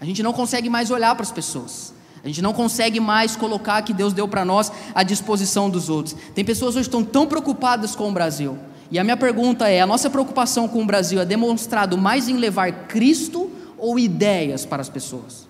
[0.01, 1.93] A gente não consegue mais olhar para as pessoas.
[2.23, 6.15] A gente não consegue mais colocar que Deus deu para nós à disposição dos outros.
[6.33, 8.57] Tem pessoas hoje que estão tão preocupadas com o Brasil.
[8.91, 12.37] E a minha pergunta é: a nossa preocupação com o Brasil é demonstrado mais em
[12.37, 15.47] levar Cristo ou ideias para as pessoas?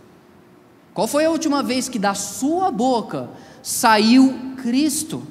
[0.94, 3.30] Qual foi a última vez que da sua boca
[3.62, 5.24] saiu Cristo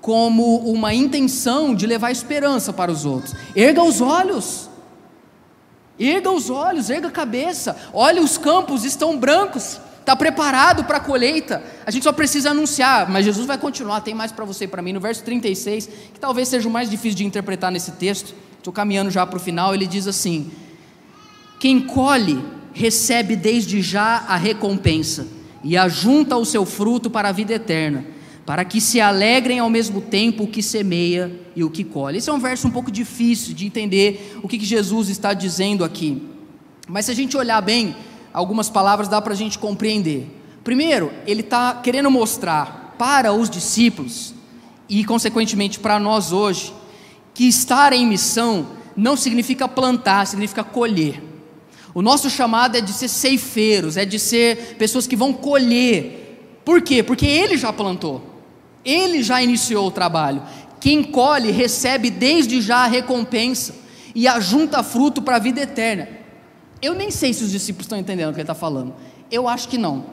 [0.00, 3.34] como uma intenção de levar esperança para os outros?
[3.54, 4.68] Erga os olhos.
[5.98, 7.76] Erga os olhos, erga a cabeça.
[7.92, 13.08] Olha, os campos estão brancos está preparado para a colheita, a gente só precisa anunciar,
[13.08, 14.92] mas Jesus vai continuar, tem mais para você e para mim.
[14.92, 19.10] No verso 36, que talvez seja o mais difícil de interpretar nesse texto, estou caminhando
[19.10, 20.50] já para o final, ele diz assim:
[21.58, 25.26] Quem colhe, recebe desde já a recompensa,
[25.62, 28.04] e ajunta o seu fruto para a vida eterna,
[28.44, 32.18] para que se alegrem ao mesmo tempo o que semeia e o que colhe.
[32.18, 35.84] Esse é um verso um pouco difícil de entender o que, que Jesus está dizendo
[35.84, 36.28] aqui,
[36.88, 37.94] mas se a gente olhar bem,
[38.32, 40.28] algumas palavras dá para a gente compreender.
[40.64, 44.34] Primeiro, ele está querendo mostrar para os discípulos
[44.88, 46.72] e, consequentemente, para nós hoje,
[47.34, 48.66] que estar em missão
[48.96, 51.22] não significa plantar, significa colher.
[51.94, 56.60] O nosso chamado é de ser ceifeiros, é de ser pessoas que vão colher.
[56.64, 57.02] Por quê?
[57.02, 58.22] Porque ele já plantou,
[58.84, 60.42] ele já iniciou o trabalho.
[60.80, 63.74] Quem colhe recebe desde já a recompensa
[64.14, 66.08] e ajunta fruto para a vida eterna.
[66.82, 68.92] Eu nem sei se os discípulos estão entendendo o que ele está falando.
[69.30, 70.04] Eu acho que não.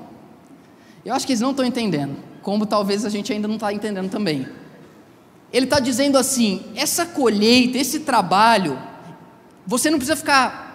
[1.04, 4.10] Eu acho que eles não estão entendendo, como talvez a gente ainda não está entendendo
[4.10, 4.48] também.
[5.52, 8.78] Ele está dizendo assim: essa colheita, esse trabalho,
[9.66, 10.70] você não precisa ficar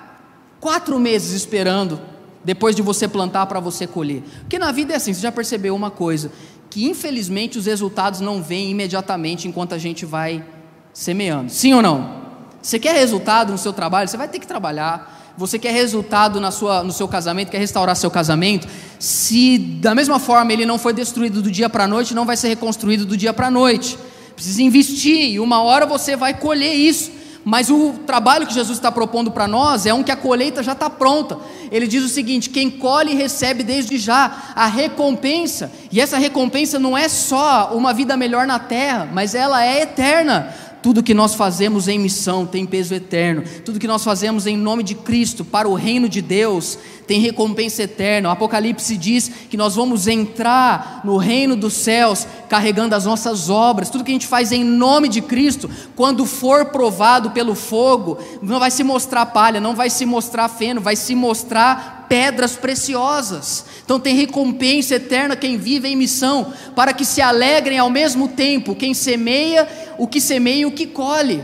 [0.60, 2.00] quatro meses esperando
[2.42, 4.22] depois de você plantar para você colher.
[4.40, 6.32] Porque na vida é assim, você já percebeu uma coisa,
[6.68, 10.44] que infelizmente os resultados não vêm imediatamente enquanto a gente vai
[10.92, 11.50] semeando.
[11.50, 12.24] Sim ou não?
[12.60, 16.50] Você quer resultado no seu trabalho, você vai ter que trabalhar, você quer resultado na
[16.50, 18.68] sua, no seu casamento, quer restaurar seu casamento,
[18.98, 22.36] se da mesma forma ele não foi destruído do dia para a noite, não vai
[22.36, 23.98] ser reconstruído do dia para a noite.
[24.34, 27.10] Precisa investir e uma hora você vai colher isso.
[27.44, 30.72] Mas o trabalho que Jesus está propondo para nós é um que a colheita já
[30.72, 31.36] está pronta.
[31.70, 36.96] Ele diz o seguinte: quem colhe recebe desde já a recompensa, e essa recompensa não
[36.96, 41.88] é só uma vida melhor na terra, mas ela é eterna tudo que nós fazemos
[41.88, 43.42] em missão tem peso eterno.
[43.64, 47.82] Tudo que nós fazemos em nome de Cristo para o reino de Deus tem recompensa
[47.82, 48.28] eterna.
[48.28, 53.90] O Apocalipse diz que nós vamos entrar no reino dos céus carregando as nossas obras.
[53.90, 58.58] Tudo que a gente faz em nome de Cristo, quando for provado pelo fogo, não
[58.58, 63.64] vai se mostrar palha, não vai se mostrar feno, vai se mostrar pedras preciosas.
[63.84, 68.74] Então tem recompensa eterna quem vive em missão, para que se alegrem ao mesmo tempo
[68.74, 71.42] quem semeia, o que semeia e o que colhe.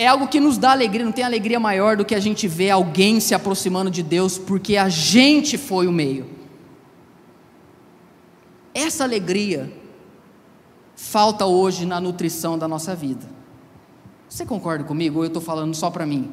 [0.00, 2.70] É algo que nos dá alegria, não tem alegria maior do que a gente ver
[2.70, 6.26] alguém se aproximando de Deus porque a gente foi o meio.
[8.72, 9.70] Essa alegria
[10.96, 13.26] falta hoje na nutrição da nossa vida.
[14.26, 16.30] Você concorda comigo ou eu estou falando só para mim?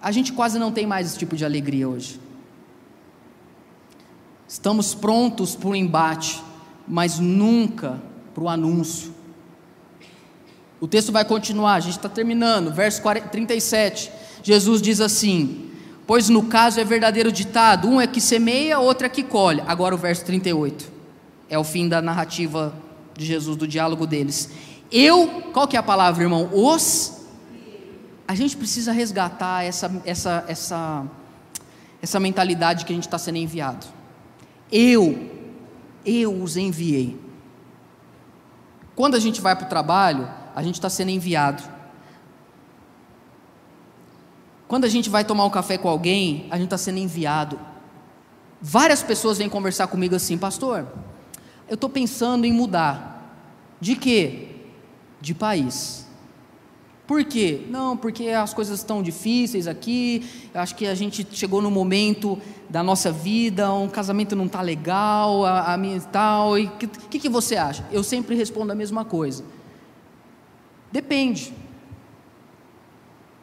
[0.00, 2.18] A gente quase não tem mais esse tipo de alegria hoje.
[4.48, 6.42] Estamos prontos para o embate,
[6.88, 8.00] mas nunca
[8.34, 9.19] para o anúncio.
[10.80, 14.10] O texto vai continuar, a gente está terminando, verso 37.
[14.42, 15.70] Jesus diz assim:
[16.06, 19.62] Pois no caso é verdadeiro ditado, um é que semeia, outro é que colhe.
[19.66, 20.90] Agora o verso 38.
[21.50, 22.74] É o fim da narrativa
[23.16, 24.50] de Jesus, do diálogo deles.
[24.90, 26.48] Eu, qual que é a palavra, irmão?
[26.52, 27.20] Os.
[28.26, 31.04] A gente precisa resgatar essa, essa, essa,
[32.00, 33.86] essa mentalidade que a gente está sendo enviado.
[34.72, 35.30] Eu,
[36.06, 37.18] eu os enviei.
[38.94, 41.62] Quando a gente vai para o trabalho, a gente está sendo enviado.
[44.68, 47.58] Quando a gente vai tomar um café com alguém, a gente está sendo enviado.
[48.62, 50.86] Várias pessoas vêm conversar comigo assim, pastor,
[51.68, 53.36] eu estou pensando em mudar.
[53.80, 54.48] De quê?
[55.20, 56.06] De país.
[57.10, 57.62] Por quê?
[57.68, 62.84] Não, porque as coisas estão difíceis aqui, acho que a gente chegou no momento da
[62.84, 67.18] nossa vida, um casamento não está legal, a, a minha tal, e o que, que,
[67.18, 67.84] que você acha?
[67.90, 69.42] Eu sempre respondo a mesma coisa.
[70.90, 71.54] Depende.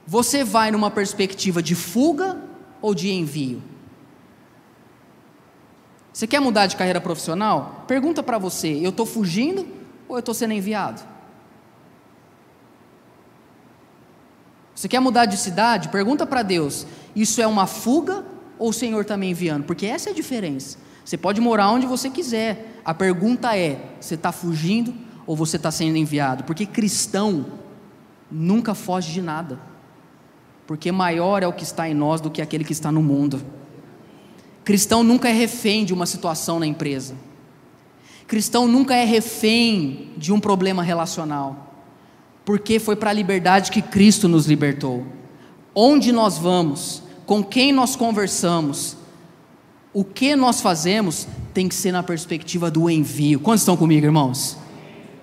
[0.05, 2.41] Você vai numa perspectiva de fuga
[2.81, 3.61] ou de envio?
[6.13, 7.83] Você quer mudar de carreira profissional?
[7.87, 9.67] Pergunta para você: eu estou fugindo
[10.07, 11.01] ou eu estou sendo enviado?
[14.73, 15.89] Você quer mudar de cidade?
[15.89, 18.25] Pergunta para Deus: isso é uma fuga
[18.57, 19.63] ou o Senhor está me enviando?
[19.63, 20.77] Porque essa é a diferença.
[21.03, 22.81] Você pode morar onde você quiser.
[22.83, 24.93] A pergunta é: você está fugindo
[25.27, 26.45] ou você está sendo enviado?
[26.45, 27.45] Porque cristão
[28.31, 29.59] nunca foge de nada.
[30.65, 33.41] Porque maior é o que está em nós do que aquele que está no mundo.
[34.63, 37.15] Cristão nunca é refém de uma situação na empresa.
[38.25, 41.73] Cristão nunca é refém de um problema relacional.
[42.43, 45.05] Porque foi para a liberdade que Cristo nos libertou.
[45.75, 48.97] Onde nós vamos, com quem nós conversamos,
[49.93, 53.39] o que nós fazemos tem que ser na perspectiva do envio.
[53.39, 54.57] Quantos estão comigo, irmãos?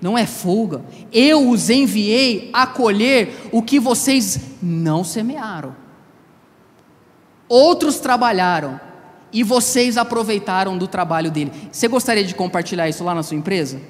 [0.04, 0.84] Não é fuga.
[1.10, 5.74] Eu os enviei a colher o que vocês não semearam.
[7.48, 8.78] Outros trabalharam,
[9.32, 11.50] e vocês aproveitaram do trabalho dele.
[11.72, 13.80] Você gostaria de compartilhar isso lá na sua empresa?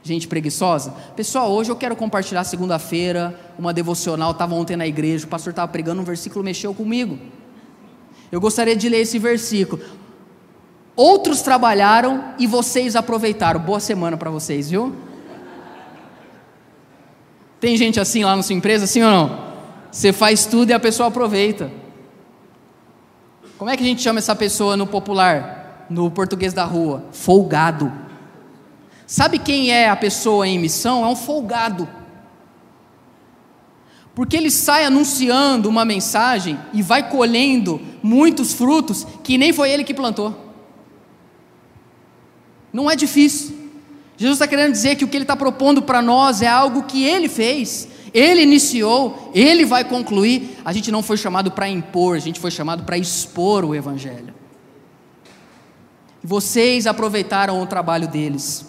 [0.00, 0.92] Gente preguiçosa?
[1.16, 4.30] Pessoal, hoje eu quero compartilhar segunda-feira uma devocional.
[4.30, 7.18] Estava ontem na igreja, o pastor estava pregando um versículo, mexeu comigo.
[8.30, 9.82] Eu gostaria de ler esse versículo.
[10.96, 13.60] Outros trabalharam e vocês aproveitaram.
[13.60, 14.94] Boa semana para vocês, viu?
[17.60, 19.50] Tem gente assim lá na sua empresa, sim ou não?
[19.90, 21.70] Você faz tudo e a pessoa aproveita.
[23.58, 27.04] Como é que a gente chama essa pessoa no popular, no português da rua?
[27.12, 27.92] Folgado.
[29.06, 31.04] Sabe quem é a pessoa em missão?
[31.04, 31.86] É um folgado.
[34.14, 39.84] Porque ele sai anunciando uma mensagem e vai colhendo muitos frutos que nem foi ele
[39.84, 40.49] que plantou.
[42.72, 43.58] Não é difícil.
[44.16, 47.04] Jesus está querendo dizer que o que ele está propondo para nós é algo que
[47.04, 50.58] ele fez, ele iniciou, ele vai concluir.
[50.64, 54.34] A gente não foi chamado para impor, a gente foi chamado para expor o Evangelho.
[56.22, 58.66] Vocês aproveitaram o trabalho deles.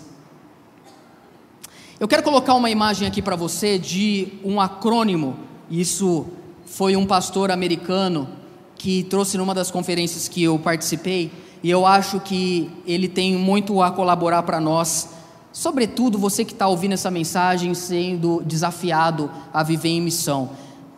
[2.00, 5.38] Eu quero colocar uma imagem aqui para você de um acrônimo.
[5.70, 6.28] Isso
[6.66, 8.28] foi um pastor americano
[8.76, 11.30] que trouxe numa das conferências que eu participei,
[11.64, 15.10] e eu acho que ele tem muito a colaborar para nós
[15.52, 20.52] Sobretudo você que está ouvindo essa mensagem sendo desafiado a viver em missão.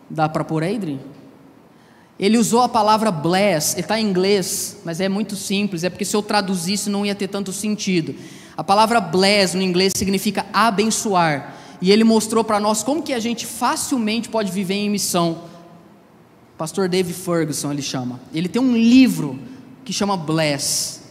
[0.08, 1.00] Dá para pôr aí, Adri?
[2.16, 6.14] Ele usou a palavra bless, está em inglês, mas é muito simples, é porque se
[6.14, 8.14] eu traduzisse não ia ter tanto sentido.
[8.56, 11.56] A palavra bless no inglês significa abençoar.
[11.82, 15.42] E ele mostrou para nós como que a gente facilmente pode viver em missão.
[16.56, 18.20] Pastor Dave Ferguson ele chama.
[18.32, 19.40] Ele tem um livro
[19.84, 21.02] que chama Bless.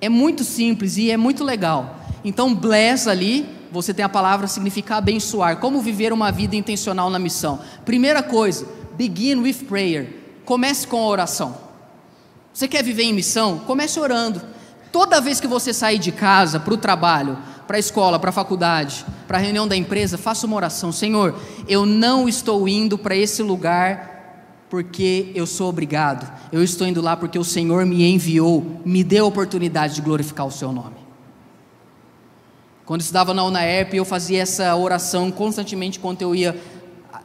[0.00, 1.96] É muito simples e é muito legal.
[2.24, 5.58] Então, bless ali, você tem a palavra significa abençoar.
[5.58, 7.60] Como viver uma vida intencional na missão?
[7.84, 10.14] Primeira coisa, begin with prayer.
[10.44, 11.56] Comece com a oração.
[12.52, 13.58] Você quer viver em missão?
[13.66, 14.40] Comece orando.
[14.90, 18.32] Toda vez que você sair de casa para o trabalho, para a escola, para a
[18.32, 20.90] faculdade, para a reunião da empresa, faça uma oração.
[20.90, 21.38] Senhor,
[21.68, 24.17] eu não estou indo para esse lugar
[24.68, 26.30] porque eu sou obrigado.
[26.52, 30.46] Eu estou indo lá porque o Senhor me enviou, me deu a oportunidade de glorificar
[30.46, 30.96] o seu nome.
[32.84, 36.58] Quando estudava na UNAERP, eu fazia essa oração constantemente quando eu ia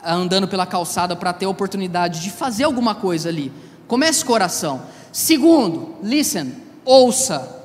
[0.03, 3.51] andando pela calçada para ter a oportunidade de fazer alguma coisa ali.
[3.87, 4.81] Comece com oração.
[5.11, 6.53] Segundo, listen,
[6.83, 7.61] ouça.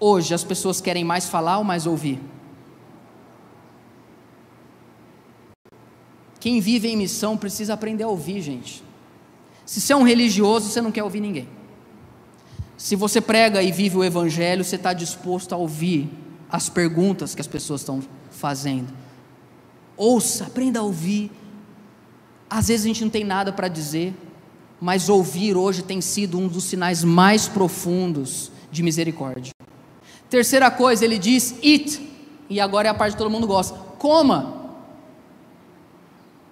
[0.00, 2.20] Hoje as pessoas querem mais falar ou mais ouvir?
[6.40, 8.82] Quem vive em missão precisa aprender a ouvir, gente.
[9.66, 11.48] Se você é um religioso, você não quer ouvir ninguém.
[12.76, 16.08] Se você prega e vive o Evangelho, você está disposto a ouvir
[16.50, 18.92] as perguntas que as pessoas estão fazendo.
[19.96, 21.30] Ouça, aprenda a ouvir.
[22.48, 24.14] Às vezes a gente não tem nada para dizer,
[24.80, 29.52] mas ouvir hoje tem sido um dos sinais mais profundos de misericórdia.
[30.30, 32.00] Terceira coisa, ele diz: eat,
[32.48, 34.57] e agora é a parte que todo mundo gosta: coma.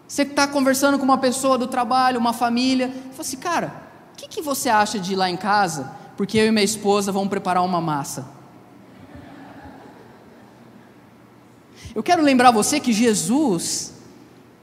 [0.08, 3.82] Você está conversando com uma pessoa do trabalho, uma família, fala assim, cara,
[4.12, 7.12] o que, que você acha de ir lá em casa porque eu e minha esposa
[7.12, 8.26] vamos preparar uma massa.
[11.94, 13.94] Eu quero lembrar você que Jesus,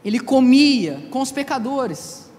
[0.04, 2.32] ele comia com os pecadores.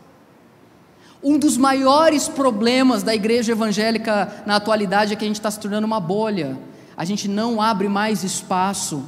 [1.22, 5.58] Um dos maiores problemas da igreja evangélica na atualidade é que a gente está se
[5.58, 6.58] tornando uma bolha.
[6.96, 9.04] A gente não abre mais espaço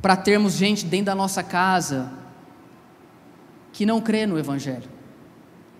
[0.00, 2.10] para termos gente dentro da nossa casa
[3.78, 4.88] que não crê no Evangelho.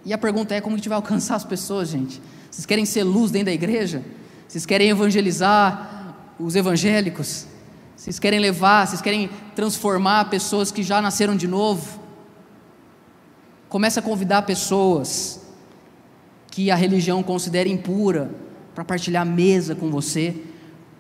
[0.05, 2.23] E a pergunta é: como a gente vai alcançar as pessoas, gente?
[2.49, 4.05] Vocês querem ser luz dentro da igreja?
[4.47, 7.49] Vocês querem evangelizar os evangélicos?
[7.97, 12.01] Vocês querem levar, vocês querem transformar pessoas que já nasceram de novo?
[13.69, 15.41] Comece a convidar pessoas
[16.53, 18.31] que a religião considera impura
[18.77, 20.37] para partilhar mesa com você,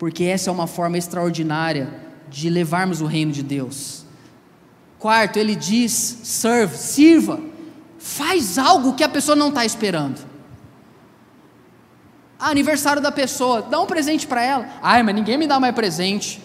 [0.01, 1.94] porque essa é uma forma extraordinária
[2.28, 4.07] de levarmos o reino de Deus.
[4.99, 7.40] Quarto, ele diz: serve, sirva,
[7.99, 10.26] faz algo que a pessoa não está esperando.
[12.38, 14.68] Ah, aniversário da pessoa, dá um presente para ela.
[14.80, 16.40] Ai, mas ninguém me dá mais presente.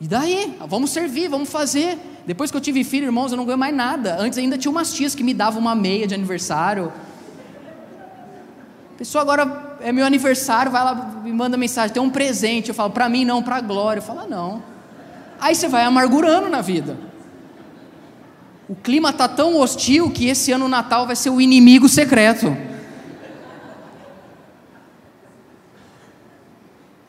[0.00, 0.56] E daí?
[0.66, 1.98] Vamos servir, vamos fazer.
[2.24, 4.16] Depois que eu tive filho, irmãos, eu não ganho mais nada.
[4.18, 6.92] Antes ainda tinha umas tias que me davam uma meia de aniversário.
[8.94, 12.68] A pessoa agora é meu aniversário, vai lá me manda mensagem, tem um presente.
[12.68, 14.00] Eu falo, para mim não, para a glória.
[14.00, 14.62] Eu falo, ah, não.
[15.40, 16.98] Aí você vai amargurando na vida.
[18.68, 22.54] O clima tá tão hostil que esse ano o Natal vai ser o inimigo secreto.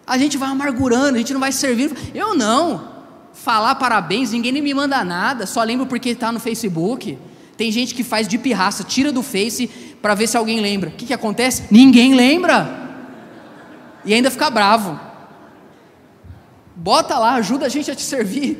[0.07, 1.91] A gente vai amargurando, a gente não vai servir.
[2.15, 2.99] Eu não.
[3.33, 7.17] Falar parabéns, ninguém nem me manda nada, só lembro porque está no Facebook.
[7.55, 9.67] Tem gente que faz de pirraça, tira do Face
[10.01, 10.89] para ver se alguém lembra.
[10.89, 11.65] O que, que acontece?
[11.69, 12.89] Ninguém lembra.
[14.05, 14.99] E ainda fica bravo.
[16.79, 18.57] Bota lá, ajuda a gente a te servir.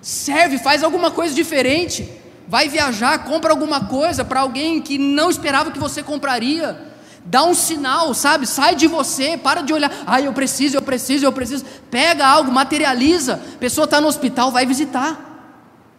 [0.00, 2.10] Serve, faz alguma coisa diferente.
[2.46, 6.80] Vai viajar, compra alguma coisa para alguém que não esperava que você compraria.
[7.26, 8.46] Dá um sinal, sabe?
[8.46, 9.92] Sai de você, para de olhar.
[10.06, 11.66] Ai, eu preciso, eu preciso, eu preciso.
[11.90, 13.34] Pega algo, materializa.
[13.34, 15.52] A pessoa está no hospital, vai visitar.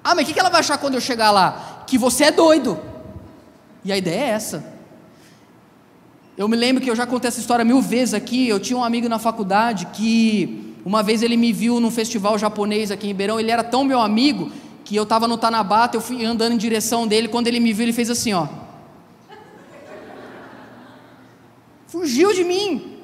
[0.04, 1.84] Ah, mas o que ela vai achar quando eu chegar lá?
[1.86, 2.80] Que você é doido.
[3.86, 4.79] E a ideia é essa.
[6.40, 8.48] Eu me lembro que eu já contei essa história mil vezes aqui.
[8.48, 12.92] Eu tinha um amigo na faculdade que uma vez ele me viu num festival japonês
[12.92, 13.38] aqui em Ribeirão.
[13.38, 14.50] Ele era tão meu amigo
[14.86, 17.28] que eu estava no Tanabata, eu fui andando em direção dele.
[17.28, 18.48] Quando ele me viu, ele fez assim, ó.
[21.88, 23.00] Fugiu de mim.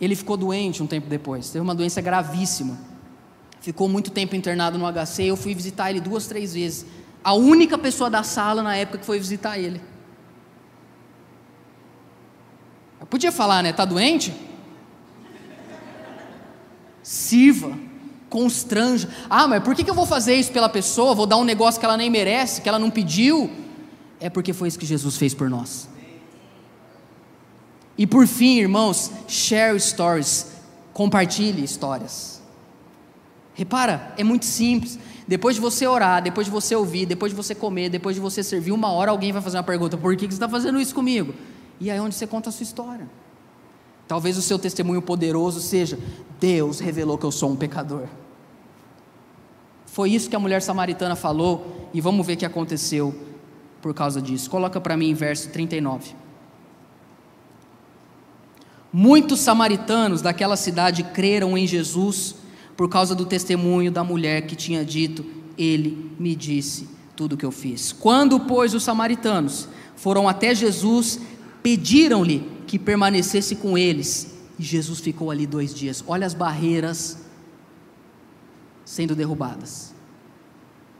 [0.00, 1.48] Ele ficou doente um tempo depois.
[1.50, 2.76] Teve uma doença gravíssima.
[3.60, 5.26] Ficou muito tempo internado no HC.
[5.26, 6.86] Eu fui visitar ele duas, três vezes
[7.22, 9.80] a única pessoa da sala na época que foi visitar ele.
[12.99, 13.72] Eu podia falar, né?
[13.72, 14.32] Tá doente?
[17.02, 17.76] Sirva,
[18.30, 19.08] constranja.
[19.28, 21.14] Ah, mas por que eu vou fazer isso pela pessoa?
[21.14, 23.50] Vou dar um negócio que ela nem merece, que ela não pediu?
[24.20, 25.88] É porque foi isso que Jesus fez por nós.
[27.98, 30.46] E por fim, irmãos, share stories,
[30.92, 32.40] compartilhe histórias.
[33.54, 34.98] Repara, é muito simples.
[35.26, 38.42] Depois de você orar, depois de você ouvir, depois de você comer, depois de você
[38.42, 41.34] servir, uma hora alguém vai fazer uma pergunta: por que você está fazendo isso comigo?
[41.80, 43.08] E aí é onde você conta a sua história.
[44.06, 45.98] Talvez o seu testemunho poderoso seja:
[46.38, 48.06] Deus revelou que eu sou um pecador.
[49.86, 53.14] Foi isso que a mulher samaritana falou, e vamos ver o que aconteceu
[53.80, 54.50] por causa disso.
[54.50, 56.14] Coloca para mim em verso 39.
[58.92, 62.34] Muitos samaritanos daquela cidade creram em Jesus
[62.76, 65.24] por causa do testemunho da mulher que tinha dito:
[65.56, 67.92] Ele me disse tudo o que eu fiz.
[67.92, 71.20] Quando, pois, os samaritanos foram até Jesus,
[71.62, 76.04] pediram-lhe que permanecesse com eles, e Jesus ficou ali dois dias.
[76.06, 77.18] Olha as barreiras
[78.84, 79.94] sendo derrubadas.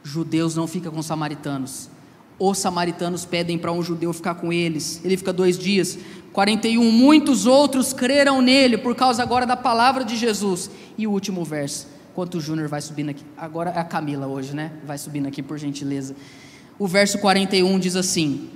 [0.02, 1.90] Judeus não ficam com samaritanos.
[2.38, 5.00] Os samaritanos pedem para um judeu ficar com eles.
[5.04, 5.98] Ele fica dois dias.
[6.32, 6.90] 41.
[6.90, 10.70] Muitos outros creram nele por causa agora da palavra de Jesus.
[10.96, 13.24] E o último verso, enquanto o Júnior vai subindo aqui.
[13.36, 14.72] Agora é a Camila hoje, né?
[14.86, 16.16] Vai subindo aqui por gentileza.
[16.78, 18.48] O verso 41 diz assim: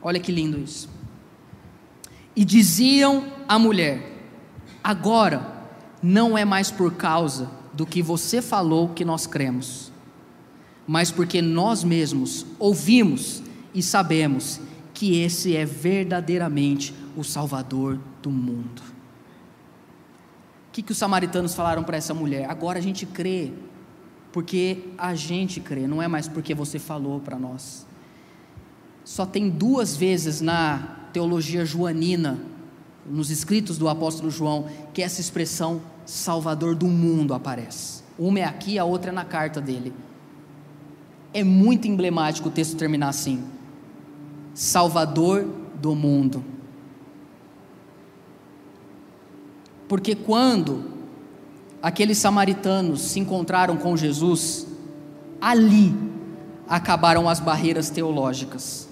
[0.00, 0.93] Olha que lindo isso.
[2.36, 4.14] E diziam à mulher:
[4.82, 5.54] Agora
[6.02, 9.90] não é mais por causa do que você falou que nós cremos,
[10.86, 14.60] mas porque nós mesmos ouvimos e sabemos
[14.92, 18.82] que esse é verdadeiramente o Salvador do mundo.
[20.68, 22.50] O que, que os samaritanos falaram para essa mulher?
[22.50, 23.52] Agora a gente crê,
[24.32, 27.86] porque a gente crê, não é mais porque você falou para nós.
[29.04, 32.40] Só tem duas vezes na teologia joanina,
[33.06, 38.02] nos escritos do apóstolo João, que essa expressão Salvador do mundo aparece.
[38.18, 39.92] Uma é aqui, a outra é na carta dele.
[41.32, 43.44] É muito emblemático o texto terminar assim:
[44.54, 45.46] Salvador
[45.80, 46.44] do mundo.
[49.88, 50.84] Porque quando
[51.80, 54.66] aqueles samaritanos se encontraram com Jesus,
[55.40, 55.94] ali,
[56.68, 58.88] acabaram as barreiras teológicas,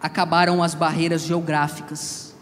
[0.00, 2.34] acabaram as barreiras geográficas,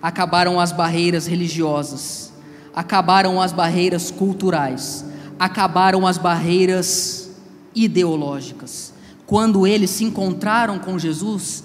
[0.00, 2.32] acabaram as barreiras religiosas,
[2.74, 5.04] acabaram as barreiras culturais,
[5.38, 7.30] acabaram as barreiras
[7.74, 8.92] ideológicas.
[9.26, 11.64] Quando eles se encontraram com Jesus,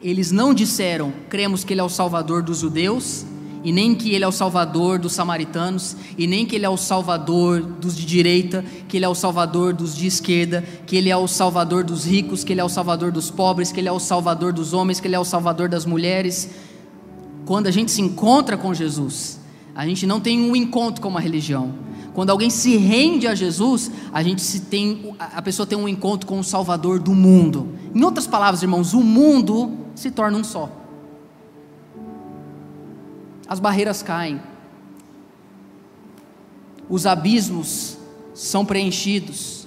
[0.00, 3.24] eles não disseram: cremos que Ele é o Salvador dos judeus,
[3.64, 6.76] e nem que Ele é o Salvador dos samaritanos, e nem que Ele é o
[6.76, 11.16] Salvador dos de direita, que Ele é o Salvador dos de esquerda, que Ele é
[11.16, 14.00] o Salvador dos ricos, que Ele é o Salvador dos pobres, que Ele é o
[14.00, 16.50] Salvador dos homens, que Ele é o Salvador das mulheres.
[17.44, 19.40] Quando a gente se encontra com Jesus,
[19.74, 21.72] a gente não tem um encontro com uma religião.
[22.14, 26.26] Quando alguém se rende a Jesus, a gente se tem, a pessoa tem um encontro
[26.26, 27.68] com o Salvador do mundo.
[27.94, 30.68] Em outras palavras, irmãos, o mundo se torna um só.
[33.48, 34.40] As barreiras caem.
[36.88, 37.96] Os abismos
[38.34, 39.66] são preenchidos.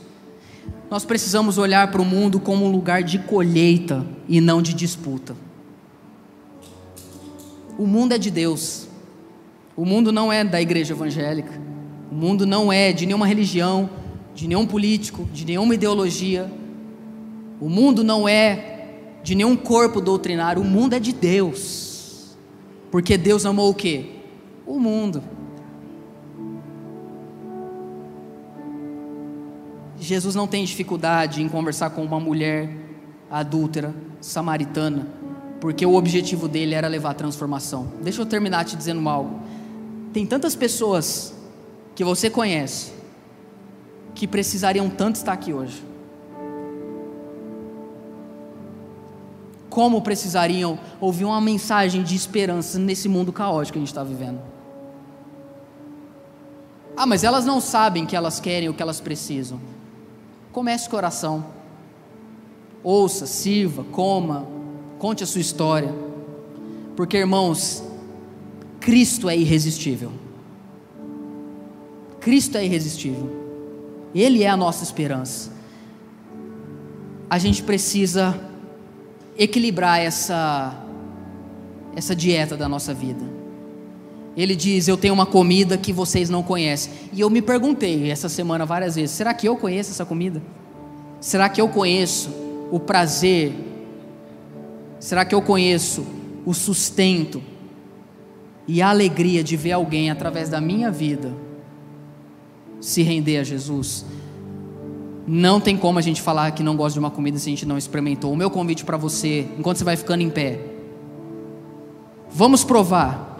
[0.89, 5.35] Nós precisamos olhar para o mundo como um lugar de colheita e não de disputa.
[7.77, 8.87] O mundo é de Deus.
[9.75, 11.59] O mundo não é da igreja evangélica.
[12.11, 13.89] O mundo não é de nenhuma religião,
[14.35, 16.51] de nenhum político, de nenhuma ideologia.
[17.59, 20.61] O mundo não é de nenhum corpo doutrinário.
[20.61, 21.90] O mundo é de Deus.
[22.91, 24.17] Porque Deus amou o quê?
[24.67, 25.23] O mundo.
[29.97, 32.69] Jesus não tem dificuldade em conversar com uma mulher
[33.29, 35.07] adúltera, samaritana,
[35.61, 37.87] porque o objetivo dele era levar a transformação.
[38.01, 39.39] Deixa eu terminar te dizendo algo.
[40.11, 41.33] Tem tantas pessoas
[41.95, 42.91] que você conhece
[44.13, 45.90] que precisariam tanto estar aqui hoje.
[49.71, 54.39] Como precisariam ouvir uma mensagem de esperança nesse mundo caótico que a gente está vivendo?
[56.95, 59.59] Ah, mas elas não sabem que elas querem o que elas precisam.
[60.51, 61.43] Comece com oração.
[62.83, 64.45] Ouça, sirva, coma,
[65.01, 65.91] Conte a sua história.
[66.95, 67.83] Porque, irmãos,
[68.79, 70.11] Cristo é irresistível.
[72.19, 73.27] Cristo é irresistível.
[74.13, 75.53] Ele é a nossa esperança.
[77.27, 78.39] A gente precisa
[79.37, 80.77] equilibrar essa
[81.95, 83.23] essa dieta da nossa vida.
[84.35, 86.93] Ele diz: Eu tenho uma comida que vocês não conhecem.
[87.11, 90.41] E eu me perguntei essa semana várias vezes: será que eu conheço essa comida?
[91.19, 92.29] Será que eu conheço
[92.71, 93.53] o prazer
[95.01, 96.05] Será que eu conheço
[96.45, 97.41] o sustento
[98.67, 101.33] e a alegria de ver alguém através da minha vida
[102.79, 104.05] se render a Jesus?
[105.27, 107.65] Não tem como a gente falar que não gosta de uma comida se a gente
[107.65, 108.31] não experimentou.
[108.31, 110.59] O meu convite para você, enquanto você vai ficando em pé,
[112.31, 113.39] vamos provar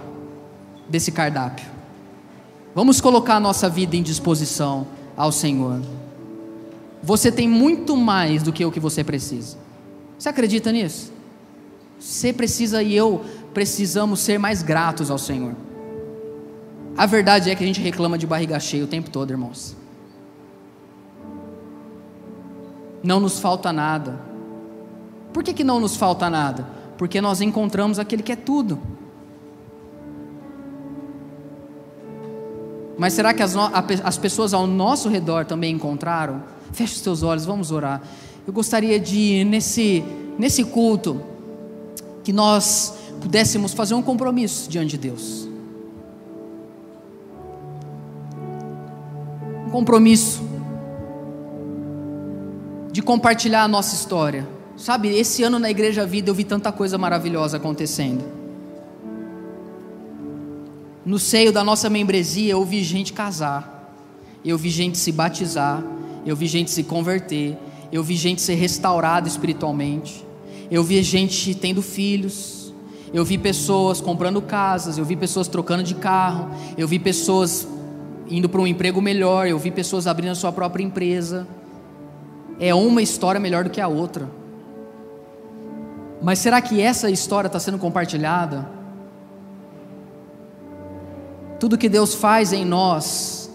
[0.88, 1.66] desse cardápio.
[2.76, 5.82] Vamos colocar a nossa vida em disposição ao Senhor.
[7.04, 9.58] Você tem muito mais do que o que você precisa.
[10.18, 11.12] Você acredita nisso?
[12.00, 15.56] Você precisa e eu precisamos ser mais gratos ao Senhor.
[16.96, 19.76] A verdade é que a gente reclama de barriga cheia o tempo todo, irmãos.
[23.04, 24.20] Não nos falta nada.
[25.34, 26.68] Por que, que não nos falta nada?
[26.98, 28.80] Porque nós encontramos aquele que é tudo.
[32.98, 33.56] Mas será que as,
[34.04, 36.44] as pessoas ao nosso redor também encontraram?
[36.72, 38.02] Feche os seus olhos, vamos orar.
[38.46, 40.04] Eu gostaria de, nesse,
[40.38, 41.22] nesse culto,
[42.24, 45.48] que nós pudéssemos fazer um compromisso diante de Deus.
[49.66, 50.51] Um compromisso
[52.92, 54.48] de compartilhar a nossa história.
[54.76, 58.24] Sabe, esse ano na Igreja Vida eu vi tanta coisa maravilhosa acontecendo.
[61.06, 63.96] No seio da nossa membresia eu vi gente casar,
[64.44, 65.84] eu vi gente se batizar,
[66.26, 67.58] eu vi gente se converter,
[67.92, 70.26] eu vi gente ser restaurada espiritualmente.
[70.70, 72.74] Eu vi gente tendo filhos,
[73.14, 77.68] eu vi pessoas comprando casas, eu vi pessoas trocando de carro, eu vi pessoas
[78.30, 81.46] indo para um emprego melhor, eu vi pessoas abrindo a sua própria empresa.
[82.60, 84.30] É uma história melhor do que a outra.
[86.22, 88.68] Mas será que essa história está sendo compartilhada?
[91.60, 93.50] Tudo que Deus faz em nós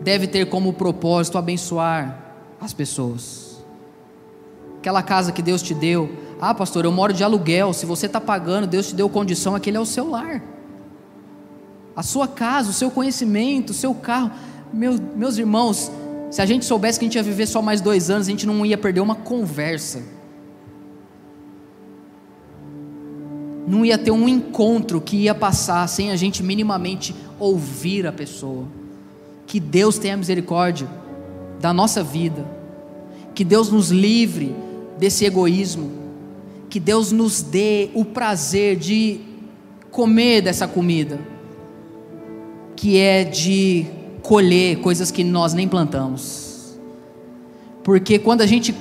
[0.00, 3.46] deve ter como propósito abençoar as pessoas
[4.86, 6.08] aquela casa que Deus te deu.
[6.40, 7.72] Ah, pastor, eu moro de aluguel.
[7.72, 10.40] Se você está pagando, Deus te deu condição, aquele é o seu lar.
[11.96, 14.30] A sua casa, o seu conhecimento, o seu carro.
[14.72, 15.90] Meu, meus irmãos,
[16.36, 18.46] se a gente soubesse que a gente ia viver só mais dois anos, a gente
[18.46, 20.02] não ia perder uma conversa.
[23.66, 28.66] Não ia ter um encontro que ia passar sem a gente minimamente ouvir a pessoa.
[29.46, 30.86] Que Deus tenha misericórdia
[31.58, 32.46] da nossa vida
[33.34, 34.54] Que Deus nos livre
[34.98, 35.90] desse egoísmo.
[36.68, 39.22] Que Deus nos dê o prazer de
[39.90, 41.18] comer dessa comida,
[42.76, 43.95] que é de
[44.26, 46.76] colher coisas que nós nem plantamos.
[47.84, 48.74] Porque quando a gente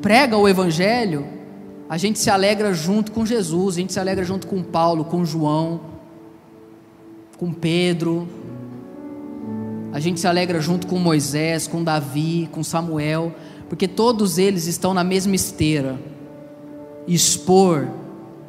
[0.00, 1.26] prega o Evangelho,
[1.88, 5.24] a gente se alegra junto com Jesus, a gente se alegra junto com Paulo, com
[5.24, 5.80] João,
[7.36, 8.28] com Pedro,
[9.92, 13.34] a gente se alegra junto com Moisés, com Davi, com Samuel,
[13.68, 15.98] porque todos eles estão na mesma esteira.
[17.08, 17.88] Expor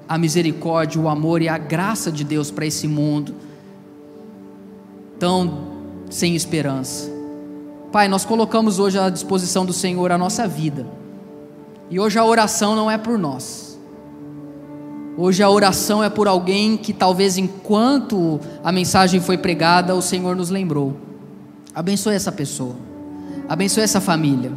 [0.07, 3.33] a misericórdia, o amor e a graça de Deus para esse mundo.
[5.17, 5.72] Tão
[6.13, 7.09] sem esperança.
[7.91, 10.85] Pai, nós colocamos hoje à disposição do Senhor a nossa vida.
[11.89, 13.79] E hoje a oração não é por nós.
[15.17, 20.35] Hoje a oração é por alguém que talvez enquanto a mensagem foi pregada, o Senhor
[20.35, 20.95] nos lembrou.
[21.73, 22.75] Abençoe essa pessoa.
[23.49, 24.51] Abençoe essa família.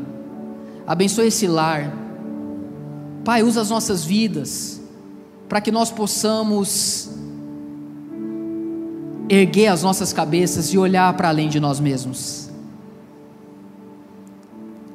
[0.87, 1.91] Abençoe esse lar.
[3.25, 4.79] Pai, usa as nossas vidas
[5.49, 7.16] para que nós possamos
[9.29, 12.51] erguer as nossas cabeças e olhar para além de nós mesmos.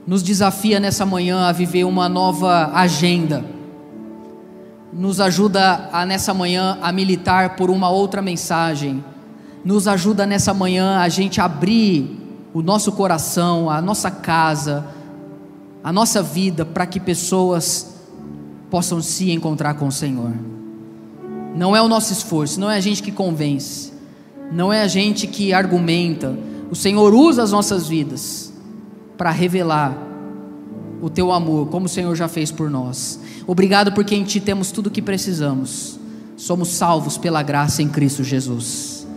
[0.06, 3.46] Nos desafia nessa manhã a viver uma nova agenda.
[4.92, 9.04] Nos ajuda a nessa manhã a militar por uma outra mensagem.
[9.64, 12.20] Nos ajuda nessa manhã a gente abrir
[12.54, 14.86] o nosso coração, a nossa casa,
[15.84, 17.96] a nossa vida para que pessoas
[18.70, 20.34] possam se encontrar com o Senhor.
[21.56, 23.92] Não é o nosso esforço, não é a gente que convence,
[24.52, 26.38] não é a gente que argumenta.
[26.70, 28.52] O Senhor usa as nossas vidas
[29.18, 29.98] para revelar
[31.02, 33.20] o teu amor, como o Senhor já fez por nós.
[33.48, 36.00] Obrigado porque em Ti temos tudo o que precisamos.
[36.38, 39.08] Somos salvos pela graça em Cristo Jesus.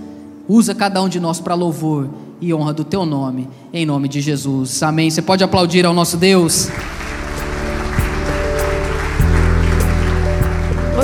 [0.48, 2.08] Usa cada um de nós para louvor
[2.40, 4.82] e honra do Teu nome, em nome de Jesus.
[4.82, 5.10] Amém.
[5.10, 6.68] Você pode aplaudir ao nosso Deus.